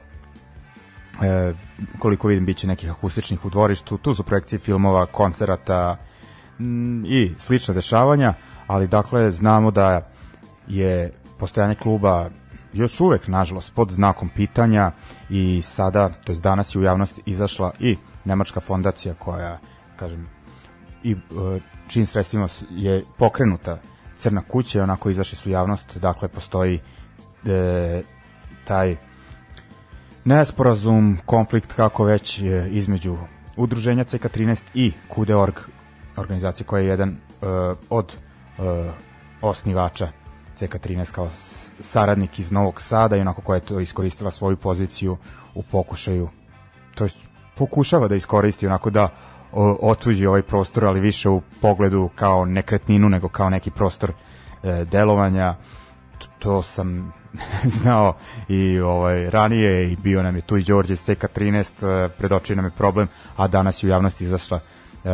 e, 1.22 1.52
koliko 1.98 2.28
vidim 2.28 2.46
biće 2.46 2.66
nekih 2.66 2.90
akustičnih 2.90 3.44
u 3.44 3.50
dvorištu, 3.50 3.98
tu 3.98 4.14
su 4.14 4.22
projekcije 4.22 4.58
filmova, 4.58 5.06
koncerata 5.06 5.96
m, 6.58 7.04
i 7.06 7.34
slična 7.38 7.74
dešavanja, 7.74 8.34
ali 8.66 8.88
dakle 8.88 9.30
znamo 9.30 9.70
da 9.70 10.10
je 10.66 11.12
postojanje 11.38 11.74
kluba 11.74 12.30
još 12.72 13.00
uvek, 13.00 13.28
nažalost, 13.28 13.74
pod 13.74 13.90
znakom 13.90 14.28
pitanja 14.28 14.92
i 15.30 15.62
sada, 15.62 16.08
to 16.08 16.32
je 16.32 16.38
danas 16.38 16.74
je 16.74 16.78
u 16.78 16.82
javnosti 16.82 17.22
izašla 17.26 17.72
i 17.80 17.96
Nemačka 18.24 18.60
fondacija 18.60 19.14
koja, 19.14 19.58
kažem, 19.96 20.28
i 21.02 21.12
e, 21.12 21.16
čim 21.88 22.06
sredstvima 22.06 22.46
je 22.70 23.02
pokrenuta 23.18 23.78
Crna 24.16 24.42
kuća, 24.42 24.82
onako 24.82 25.10
izašli 25.10 25.38
su 25.38 25.50
javnost, 25.50 25.98
dakle 25.98 26.28
postoji 26.28 26.80
e, 27.46 28.02
taj 28.64 28.96
nesporazum, 30.24 31.18
konflikt 31.26 31.72
kako 31.72 32.04
već 32.04 32.42
e, 32.42 32.68
između 32.70 33.16
udruženja 33.56 34.04
CK13 34.04 34.62
i 34.74 34.92
KUDE.org 35.08 35.54
organizacije 36.16 36.66
koja 36.66 36.80
je 36.80 36.88
jedan 36.88 37.08
e, 37.08 37.16
od 37.90 38.14
e, 38.58 38.92
osnivača 39.40 40.08
CK13 40.58 41.12
kao 41.12 41.28
saradnik 41.80 42.38
iz 42.38 42.52
Novog 42.52 42.80
Sada 42.80 43.16
i 43.16 43.20
onako 43.20 43.42
koja 43.42 43.56
je 43.56 43.60
to 43.66 43.80
iskoristila 43.80 44.30
svoju 44.30 44.56
poziciju 44.56 45.16
u 45.54 45.62
pokušaju 45.62 46.28
to 46.94 47.04
jest 47.04 47.16
pokušava 47.54 48.08
da 48.08 48.14
iskoristi 48.14 48.66
onako 48.66 48.90
da 48.90 49.08
otuđi 49.82 50.26
ovaj 50.26 50.42
prostor, 50.42 50.84
ali 50.84 51.00
više 51.00 51.28
u 51.28 51.40
pogledu 51.60 52.10
kao 52.14 52.44
nekretninu 52.44 53.08
nego 53.08 53.28
kao 53.28 53.50
neki 53.50 53.70
prostor 53.70 54.12
e, 54.12 54.84
delovanja. 54.84 55.56
To 56.38 56.62
sam 56.62 57.12
znao 57.78 58.16
i 58.48 58.80
ovaj 58.80 59.30
ranije 59.30 59.92
i 59.92 59.96
bio 59.96 60.22
nam 60.22 60.36
je 60.36 60.42
tu 60.42 60.56
i 60.56 60.62
Đorđe 60.62 60.94
CK13 60.94 62.04
e, 62.04 62.08
pred 62.08 62.32
oči 62.32 62.56
nam 62.56 62.64
je 62.64 62.70
problem, 62.70 63.08
a 63.36 63.48
danas 63.48 63.82
je 63.82 63.86
u 63.86 63.90
javnosti 63.90 64.24
izašla 64.24 64.60
e, 64.60 65.08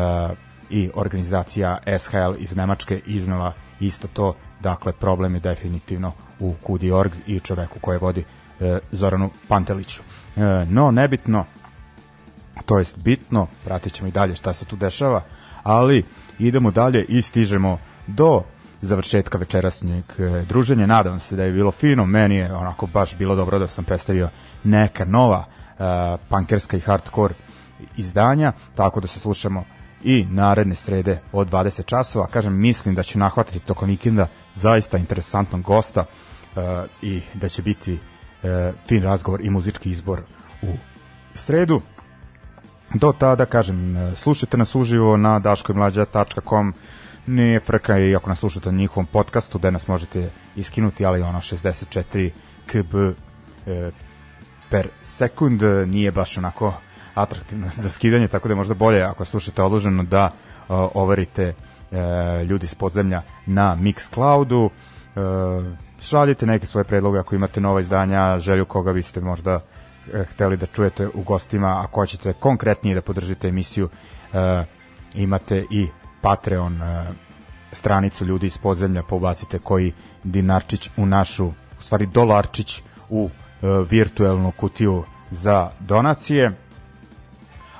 i 0.71 0.91
organizacija 0.95 1.79
SHL 1.99 2.35
iz 2.39 2.57
Nemačke 2.57 3.01
iznala 3.07 3.53
isto 3.81 4.09
to, 4.09 4.35
dakle 4.61 4.93
problem 4.93 5.35
je 5.35 5.41
definitivno 5.41 6.13
u 6.41 6.55
Kudi.org 6.63 7.13
i 7.27 7.41
čoveku 7.41 7.79
koje 7.81 7.99
vodi 7.99 8.25
e, 8.61 8.79
Zoranu 8.93 9.31
Panteliću. 9.49 10.03
No, 10.69 10.91
nebitno, 10.91 11.45
to 12.67 12.79
jest 12.79 12.99
bitno, 12.99 13.47
pratit 13.65 13.93
ćemo 13.93 14.09
i 14.09 14.13
dalje 14.13 14.35
šta 14.35 14.53
se 14.53 14.65
tu 14.65 14.77
dešava, 14.77 15.23
ali 15.63 16.05
idemo 16.39 16.71
dalje 16.71 17.05
i 17.09 17.23
stižemo 17.23 17.79
do 18.07 18.43
završetka 18.83 19.39
večerasnjeg 19.39 20.05
e, 20.19 20.45
druženja. 20.49 20.87
Nadam 20.87 21.21
se 21.21 21.37
da 21.37 21.43
je 21.43 21.53
bilo 21.53 21.71
fino, 21.71 22.07
meni 22.07 22.37
je 22.37 22.55
onako 22.55 22.87
baš 22.87 23.17
bilo 23.17 23.35
dobro 23.35 23.59
da 23.59 23.67
sam 23.67 23.85
predstavio 23.85 24.29
neka 24.65 25.05
nova 25.05 25.45
uh, 25.79 26.21
punkerska 26.29 26.77
i 26.77 26.81
hardcore 26.81 27.35
izdanja, 27.97 28.53
tako 28.75 29.01
da 29.01 29.07
se 29.07 29.21
slušamo 29.21 29.65
i 30.05 30.27
naredne 30.31 30.75
srede 30.75 31.21
od 31.33 31.51
20 31.51 31.85
časova. 31.85 32.27
Kažem, 32.27 32.61
mislim 32.61 32.95
da 32.95 33.03
ću 33.03 33.19
nahvatiti 33.19 33.59
tokom 33.59 33.89
vikenda 33.89 34.27
zaista 34.55 34.99
interesantnog 34.99 35.63
gosta 35.63 36.01
uh, 36.01 36.63
i 37.03 37.23
da 37.35 37.49
će 37.49 37.63
biti 37.63 37.93
uh, 37.93 38.51
fin 38.87 39.03
razgovor 39.03 39.41
i 39.41 39.51
muzički 39.51 39.91
izbor 39.91 40.23
u 40.63 40.73
sredu. 41.35 41.81
Do 42.95 43.13
tada, 43.13 43.47
kažem, 43.47 43.97
slušajte 44.15 44.57
nas 44.57 44.75
uživo 44.75 45.17
na 45.17 45.39
daškojmlađa.com 45.39 46.75
nije 47.27 47.61
frka 47.61 47.99
i 47.99 48.17
ako 48.17 48.31
nas 48.31 48.39
slušate 48.39 48.73
na 48.73 48.79
njihovom 48.79 49.07
podcastu 49.07 49.59
da 49.59 49.71
nas 49.71 49.89
možete 49.89 50.31
iskinuti, 50.57 51.07
ali 51.07 51.23
ono 51.23 51.39
64 51.39 52.31
kb 52.67 52.95
e, 53.67 53.91
per 54.71 54.89
sekund 55.01 55.63
nije 55.87 56.11
baš 56.11 56.39
onako 56.39 56.75
atraktivno 57.15 57.69
za 57.71 57.91
skidanje, 57.91 58.29
tako 58.29 58.49
da 58.49 58.53
je 58.53 58.57
možda 58.57 58.75
bolje 58.75 59.03
ako 59.03 59.25
slušate 59.25 59.63
odloženo 59.63 60.03
da 60.03 60.31
o, 60.69 60.91
overite 60.95 61.43
e, 61.43 61.55
ljudi 62.45 62.67
s 62.67 62.75
podzemlja 62.75 63.23
na 63.47 63.77
Mixcloudu. 63.81 64.69
E, 64.69 65.87
šaljite 66.01 66.47
neke 66.47 66.67
svoje 66.67 66.85
predloge 66.85 67.19
ako 67.19 67.35
imate 67.35 67.61
nova 67.61 67.81
izdanja, 67.81 68.39
želju 68.39 68.65
koga 68.65 68.93
biste 68.93 69.21
možda 69.21 69.61
e, 70.13 70.25
hteli 70.25 70.57
da 70.57 70.67
čujete 70.67 71.07
u 71.07 71.23
gostima, 71.23 71.83
ako 71.85 72.01
hoćete 72.01 72.33
konkretnije 72.33 72.95
da 72.95 73.03
podržite 73.03 73.49
emisiju, 73.49 73.89
e, 74.33 74.65
imate 75.15 75.65
i 75.71 75.87
Patreon 76.21 76.83
e, 76.83 77.07
stranicu 77.73 78.25
ljudi 78.25 78.47
iz 78.47 78.59
podzemlja 78.59 79.03
pobacite 79.03 79.59
koji 79.59 79.93
dinarčić 80.25 80.91
u 80.97 81.07
našu, 81.07 81.47
u 81.47 81.83
stvari 81.83 82.07
dolarčić 82.07 82.83
u 83.09 83.31
e, 83.31 83.67
virtuelnu 83.91 84.53
kutiju 84.57 85.05
za 85.31 85.71
donacije. 85.81 86.51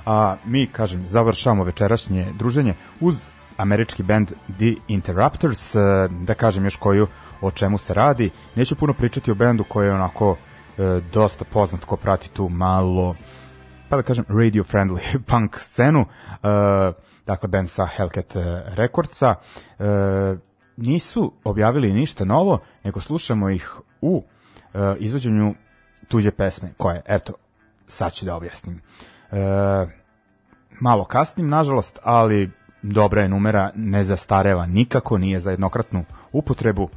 A 0.07 0.37
mi, 0.45 0.67
kažem, 0.67 1.07
završamo 1.07 1.65
večerašnje 1.65 2.27
druženje 2.39 2.75
uz 3.01 3.31
američki 3.57 4.03
band 4.03 4.33
The 4.59 4.75
Interrupters, 4.89 5.75
e, 5.75 5.79
da 6.09 6.35
kažem 6.35 6.65
još 6.65 6.77
koju 6.77 7.07
o 7.41 7.51
čemu 7.51 7.79
se 7.79 7.95
radi. 7.95 8.31
Neću 8.55 8.77
puno 8.77 8.93
pričati 8.93 9.31
o 9.31 9.35
bendu 9.35 9.65
koji 9.65 9.87
je 9.87 9.95
onako 9.95 10.37
dosta 11.13 11.45
poznat 11.45 11.85
ko 11.85 11.97
prati 11.97 12.31
tu 12.31 12.49
malo 12.49 13.17
pa 13.89 13.97
da 13.97 14.03
kažem 14.03 14.25
radio 14.29 14.65
friendly 14.65 15.19
punk 15.31 15.59
scenu, 15.59 16.01
uh, 16.01 16.95
dakle 17.27 17.49
band 17.49 17.69
sa 17.69 17.87
Hellcat 17.87 18.37
Recordsa. 18.67 19.35
Uh, 19.79 19.87
nisu 20.77 21.33
objavili 21.45 21.93
ništa 21.93 22.25
novo, 22.25 22.59
nego 22.85 23.01
slušamo 23.01 23.51
ih 23.51 23.75
u 24.01 24.17
uh, 24.17 24.81
izvođenju 24.99 25.55
tuđe 26.09 26.31
pesme, 26.31 26.73
koje, 26.77 27.03
eto, 27.07 27.33
sad 27.87 28.13
ću 28.13 28.25
da 28.25 28.37
objasnim. 28.37 28.81
Uh, 29.31 29.39
malo 30.81 31.05
kasnim, 31.05 31.49
nažalost, 31.49 31.99
ali 32.03 32.51
dobra 32.83 33.23
je 33.23 33.29
numera, 33.29 33.71
ne 33.75 34.05
zastareva 34.05 34.67
nikako, 34.67 35.19
nije 35.19 35.41
za 35.41 35.51
jednokratnu 35.51 36.05
upotrebu. 36.33 36.89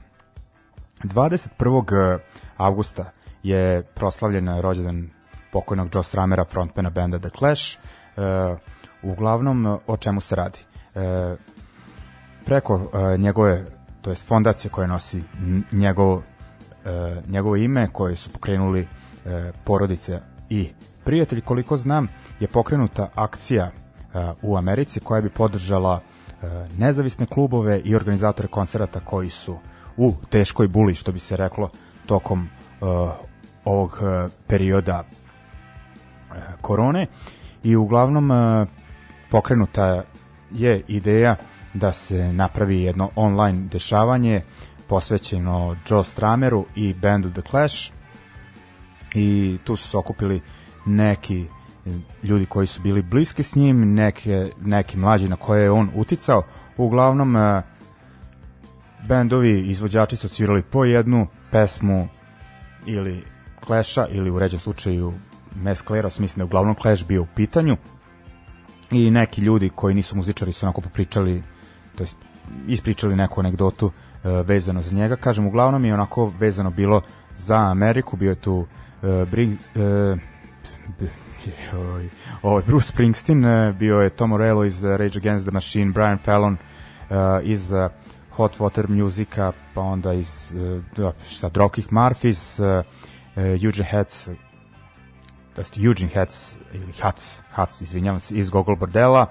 21. 1.04 2.20
avgusta 2.58 3.12
je 3.44 3.84
proslavljen 3.84 4.62
rođendan 4.62 5.10
pokojnog 5.52 5.90
Joe 5.94 6.04
Stramera, 6.04 6.46
frontmana 6.46 6.90
benda 6.90 7.20
The 7.20 7.30
Clash. 7.30 7.78
Uh, 8.18 8.60
uglavnom, 9.04 9.80
o 9.88 9.98
čemu 9.98 10.22
se 10.22 10.36
radi? 10.36 10.60
Uh, 10.96 11.02
preko 12.46 12.76
uh, 12.76 13.20
njegove, 13.20 13.66
to 14.02 14.10
jest 14.10 14.28
fondacije 14.28 14.72
koja 14.72 14.88
nosi 14.88 15.24
njegovo, 15.72 16.16
uh, 16.16 17.30
njegovo 17.30 17.56
ime, 17.56 17.90
koje 17.94 18.16
su 18.16 18.30
pokrenuli 18.30 18.82
uh, 18.82 19.32
porodice 19.64 20.20
i 20.50 20.70
prijatelji, 21.04 21.42
koliko 21.42 21.78
znam, 21.78 22.08
je 22.40 22.48
pokrenuta 22.48 23.10
akcija 23.16 23.72
uh, 24.14 24.22
u 24.42 24.58
Americi 24.58 25.00
koja 25.00 25.22
bi 25.22 25.30
podržala 25.30 25.94
uh, 25.96 26.50
nezavisne 26.78 27.26
klubove 27.26 27.80
i 27.80 27.96
organizatore 27.96 28.48
koncerata 28.48 29.00
koji 29.00 29.30
su 29.30 29.58
u 29.98 30.14
teškoj 30.30 30.68
buli, 30.68 30.96
što 30.96 31.12
bi 31.12 31.20
se 31.20 31.38
reklo, 31.38 31.70
tokom 32.06 32.50
uh, 32.82 33.10
ovog 33.66 34.00
uh, 34.02 34.32
perioda 34.48 35.04
uh, 35.04 36.36
korone 36.62 37.08
i 37.64 37.76
uglavnom 37.76 38.32
uh, 38.32 38.68
pokrenuta 39.32 40.04
je 40.52 40.84
ideja 40.88 41.36
da 41.74 41.94
se 41.94 42.34
napravi 42.34 42.82
jedno 42.82 43.10
online 43.16 43.68
dešavanje 43.72 44.42
posvećeno 44.88 45.76
Joe 45.90 46.04
Strameru 46.04 46.66
i 46.76 46.94
bandu 46.94 47.32
The 47.32 47.42
Clash 47.42 47.92
i 49.14 49.58
tu 49.64 49.76
su 49.76 49.90
se 49.90 49.98
okupili 49.98 50.42
neki 50.86 51.46
ljudi 52.24 52.46
koji 52.46 52.68
su 52.68 52.82
bili 52.82 53.02
bliski 53.02 53.44
s 53.44 53.56
njim, 53.56 53.94
neke, 53.94 54.52
neki 54.62 54.98
mlađi 54.98 55.30
na 55.30 55.36
koje 55.36 55.64
je 55.64 55.72
on 55.72 55.90
uticao. 55.96 56.44
Uglavnom, 56.78 57.36
uh, 57.36 57.64
bendovi, 59.08 59.70
izvođači 59.70 60.16
su 60.16 60.30
svirali 60.30 60.62
po 60.62 60.86
jednu 60.86 61.28
pesmu 61.52 62.08
ili 62.86 63.24
Clash-a 63.66 64.08
ili 64.08 64.30
u 64.30 64.40
ređem 64.40 64.60
slučaju 64.60 65.14
Mescleros, 65.56 66.20
mislim 66.20 66.38
da 66.38 66.42
je 66.42 66.46
uglavnom 66.46 66.76
Clash 66.82 67.08
bio 67.08 67.22
u 67.22 67.28
pitanju 67.36 67.78
i 68.92 69.12
neki 69.12 69.42
ljudi 69.42 69.70
koji 69.76 69.96
nisu 69.96 70.16
muzičari 70.16 70.52
su 70.52 70.66
onako 70.66 70.82
popričali 70.82 71.44
to 71.96 72.04
jest 72.04 72.18
ispričali 72.68 73.16
neku 73.16 73.40
anegdotu 73.40 73.86
uh, 73.86 73.92
vezano 74.48 74.82
za 74.82 74.96
njega. 74.96 75.16
Kažem, 75.16 75.48
uglavnom 75.48 75.86
je 75.86 75.94
onako 75.94 76.34
vezano 76.40 76.70
bilo 76.70 77.02
za 77.36 77.56
Ameriku, 77.56 78.18
bio 78.18 78.30
je 78.30 78.36
tu 78.36 78.56
uh, 78.58 78.68
Briggs, 79.32 79.70
uh, 79.76 80.20
ovaj, 82.44 82.64
Bruce 82.68 82.88
Springsteen, 82.88 83.46
uh, 83.46 83.76
bio 83.76 84.00
je 84.00 84.10
Tom 84.10 84.30
Morello 84.30 84.64
iz 84.66 84.84
Rage 84.84 85.18
Against 85.18 85.46
the 85.46 85.54
Machine, 85.54 85.92
Brian 85.92 86.18
Fallon 86.18 86.54
uh, 86.54 87.18
iz 87.44 87.72
uh, 87.72 87.92
Hot 88.32 88.58
Water 88.58 88.90
Musica, 88.90 89.52
pa 89.74 89.82
onda 89.82 90.14
iz 90.14 90.56
uh, 90.98 91.14
šta, 91.30 91.50
Dropkick 91.50 91.90
Murphys, 91.92 92.60
uh, 92.60 92.86
uh, 93.36 93.64
Eugene 93.64 93.90
Hats, 93.92 94.30
to 95.60 95.62
jest 95.62 95.78
Eugene 95.78 96.12
Hats 96.14 96.58
ili 96.74 96.94
Hats, 97.02 97.42
Hats, 97.52 97.82
izvinjavam 97.82 98.20
se, 98.20 98.36
iz 98.36 98.50
Gogol 98.50 98.76
Bordela, 98.76 99.26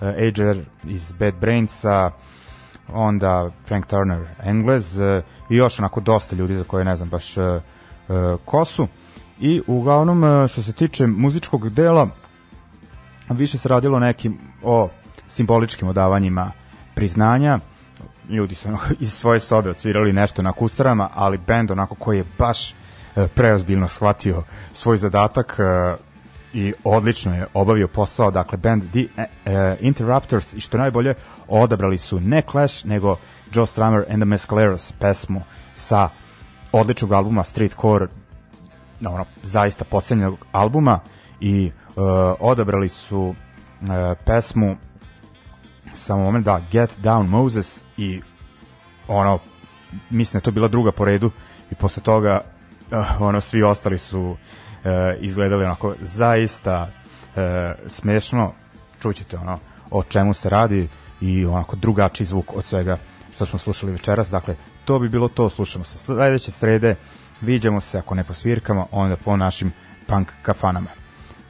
uh, 0.00 0.08
Ager 0.08 0.64
iz 0.84 1.12
Bad 1.12 1.34
Brainsa, 1.34 2.10
onda 2.92 3.50
Frank 3.66 3.86
Turner, 3.86 4.26
Englez 4.42 4.96
uh, 4.96 5.24
i 5.50 5.56
još 5.56 5.78
onako 5.78 6.00
dosta 6.00 6.36
ljudi 6.36 6.54
za 6.54 6.64
koje 6.64 6.84
ne 6.84 6.96
znam 6.96 7.08
baš 7.08 7.36
uh, 7.36 7.44
uh, 7.44 8.40
ko 8.44 8.64
su. 8.64 8.88
I 9.40 9.62
uglavnom 9.66 10.22
uh, 10.22 10.48
što 10.48 10.62
se 10.62 10.72
tiče 10.72 11.06
muzičkog 11.06 11.70
dela 11.70 12.08
više 13.30 13.58
se 13.58 13.68
radilo 13.68 13.98
nekim 13.98 14.38
o 14.62 14.88
simboličkim 15.28 15.88
odavanjima 15.88 16.52
priznanja 16.94 17.58
ljudi 18.28 18.54
su 18.54 18.68
iz 19.00 19.12
svoje 19.12 19.40
sobe 19.40 19.70
odsvirali 19.70 20.12
nešto 20.12 20.42
na 20.42 20.52
kustarama, 20.52 21.08
ali 21.14 21.38
bend 21.38 21.70
onako 21.70 21.94
koji 21.94 22.18
je 22.18 22.24
baš 22.38 22.74
preozbiljno 23.34 23.88
shvatio 23.88 24.42
svoj 24.72 24.96
zadatak 24.96 25.56
e, 25.58 25.94
i 26.52 26.72
odlično 26.84 27.34
je 27.34 27.46
obavio 27.54 27.88
posao, 27.88 28.30
dakle 28.30 28.58
band 28.58 28.82
The 28.92 29.00
uh, 29.00 29.52
Interrupters 29.80 30.54
i 30.54 30.60
što 30.60 30.78
najbolje 30.78 31.14
odabrali 31.48 31.98
su 31.98 32.20
ne 32.20 32.42
Clash, 32.50 32.86
nego 32.86 33.16
Joe 33.54 33.66
Strummer 33.66 34.04
and 34.12 34.22
the 34.22 34.24
Mescaleros 34.24 34.92
pesmu 34.92 35.42
sa 35.74 36.08
odličnog 36.72 37.12
albuma 37.12 37.44
Streetcore 37.44 38.06
no, 39.00 39.14
ono, 39.14 39.24
zaista 39.42 39.84
pocenjenog 39.84 40.38
albuma. 40.52 41.00
I 41.40 41.70
uh, 41.88 42.04
odabrali 42.40 42.88
su 42.88 43.20
uh, 43.20 43.34
pesmu 44.24 44.76
samo 45.94 46.22
moment, 46.22 46.44
da, 46.44 46.60
Get 46.72 46.98
Down 47.02 47.28
Moses 47.28 47.84
i 47.96 48.20
ono, 49.08 49.38
mislim 50.10 50.40
da 50.40 50.44
to 50.44 50.50
bila 50.50 50.68
druga 50.68 50.92
po 50.92 51.04
redu 51.04 51.30
i 51.70 51.74
posle 51.74 52.02
toga 52.02 52.40
uh, 52.92 53.20
ono, 53.20 53.40
svi 53.40 53.62
ostali 53.62 53.98
su 53.98 54.20
uh, 54.30 54.36
izgledali 55.20 55.64
onako 55.64 55.94
zaista 56.00 56.82
uh, 56.88 57.42
smešno, 57.86 58.52
čućete 59.02 59.38
ono 59.38 59.58
o 59.90 60.02
čemu 60.02 60.34
se 60.34 60.50
radi 60.50 60.88
i 61.20 61.46
onako 61.46 61.76
drugačiji 61.76 62.26
zvuk 62.26 62.56
od 62.56 62.64
svega 62.64 62.98
što 63.34 63.46
smo 63.46 63.58
slušali 63.58 63.92
večeras, 63.92 64.30
dakle 64.30 64.56
to 64.84 64.98
bi 64.98 65.08
bilo 65.08 65.28
to, 65.28 65.50
slušamo 65.50 65.84
se 65.84 65.98
sledeće 65.98 66.50
srede, 66.50 66.96
viđamo 67.40 67.80
se 67.80 67.98
ako 67.98 68.14
ne 68.14 68.24
po 68.24 68.34
svirkama, 68.34 68.86
onda 68.90 69.16
po 69.16 69.36
našim 69.36 69.72
punk 70.06 70.28
kafanama. 70.42 70.90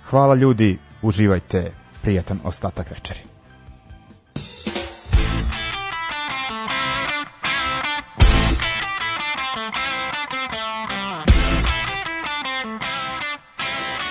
Hvala 0.04 0.34
ljudi, 0.34 0.78
uživajte, 1.02 1.72
prijatan 2.02 2.40
ostatak 2.44 2.90
večeri. 2.90 3.20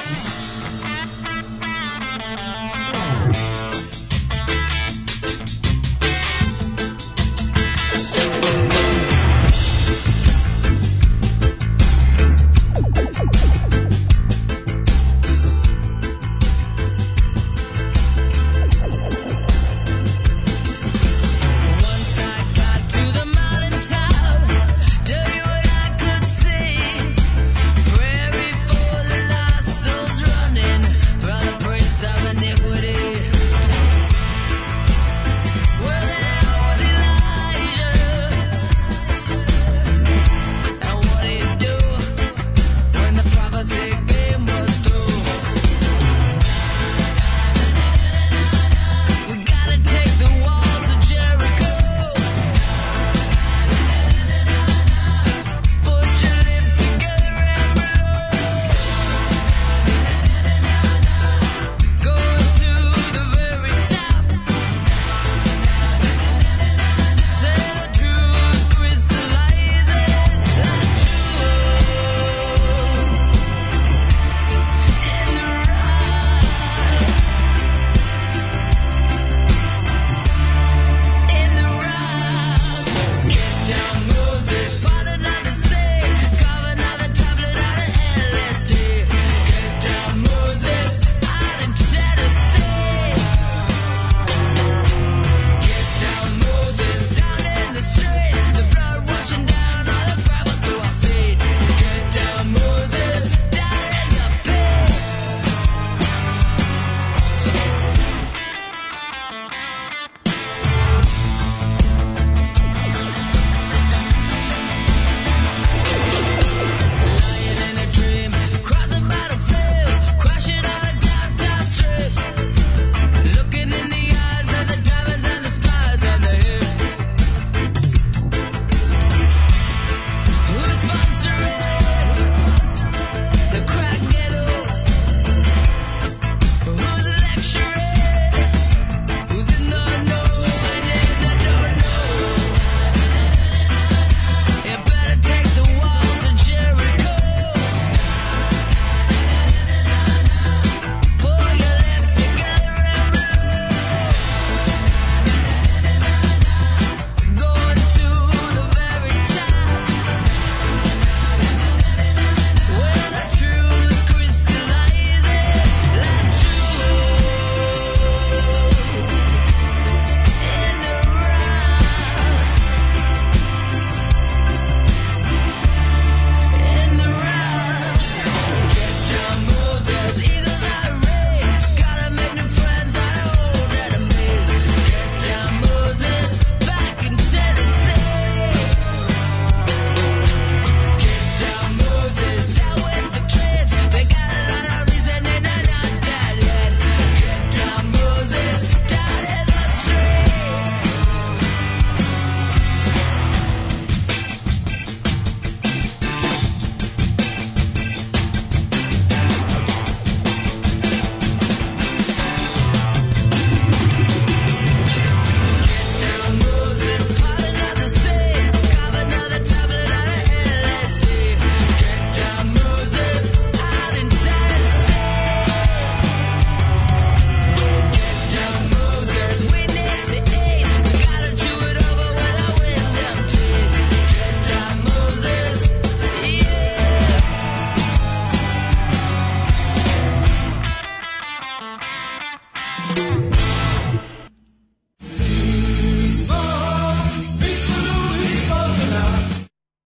Yeah. 0.10 0.59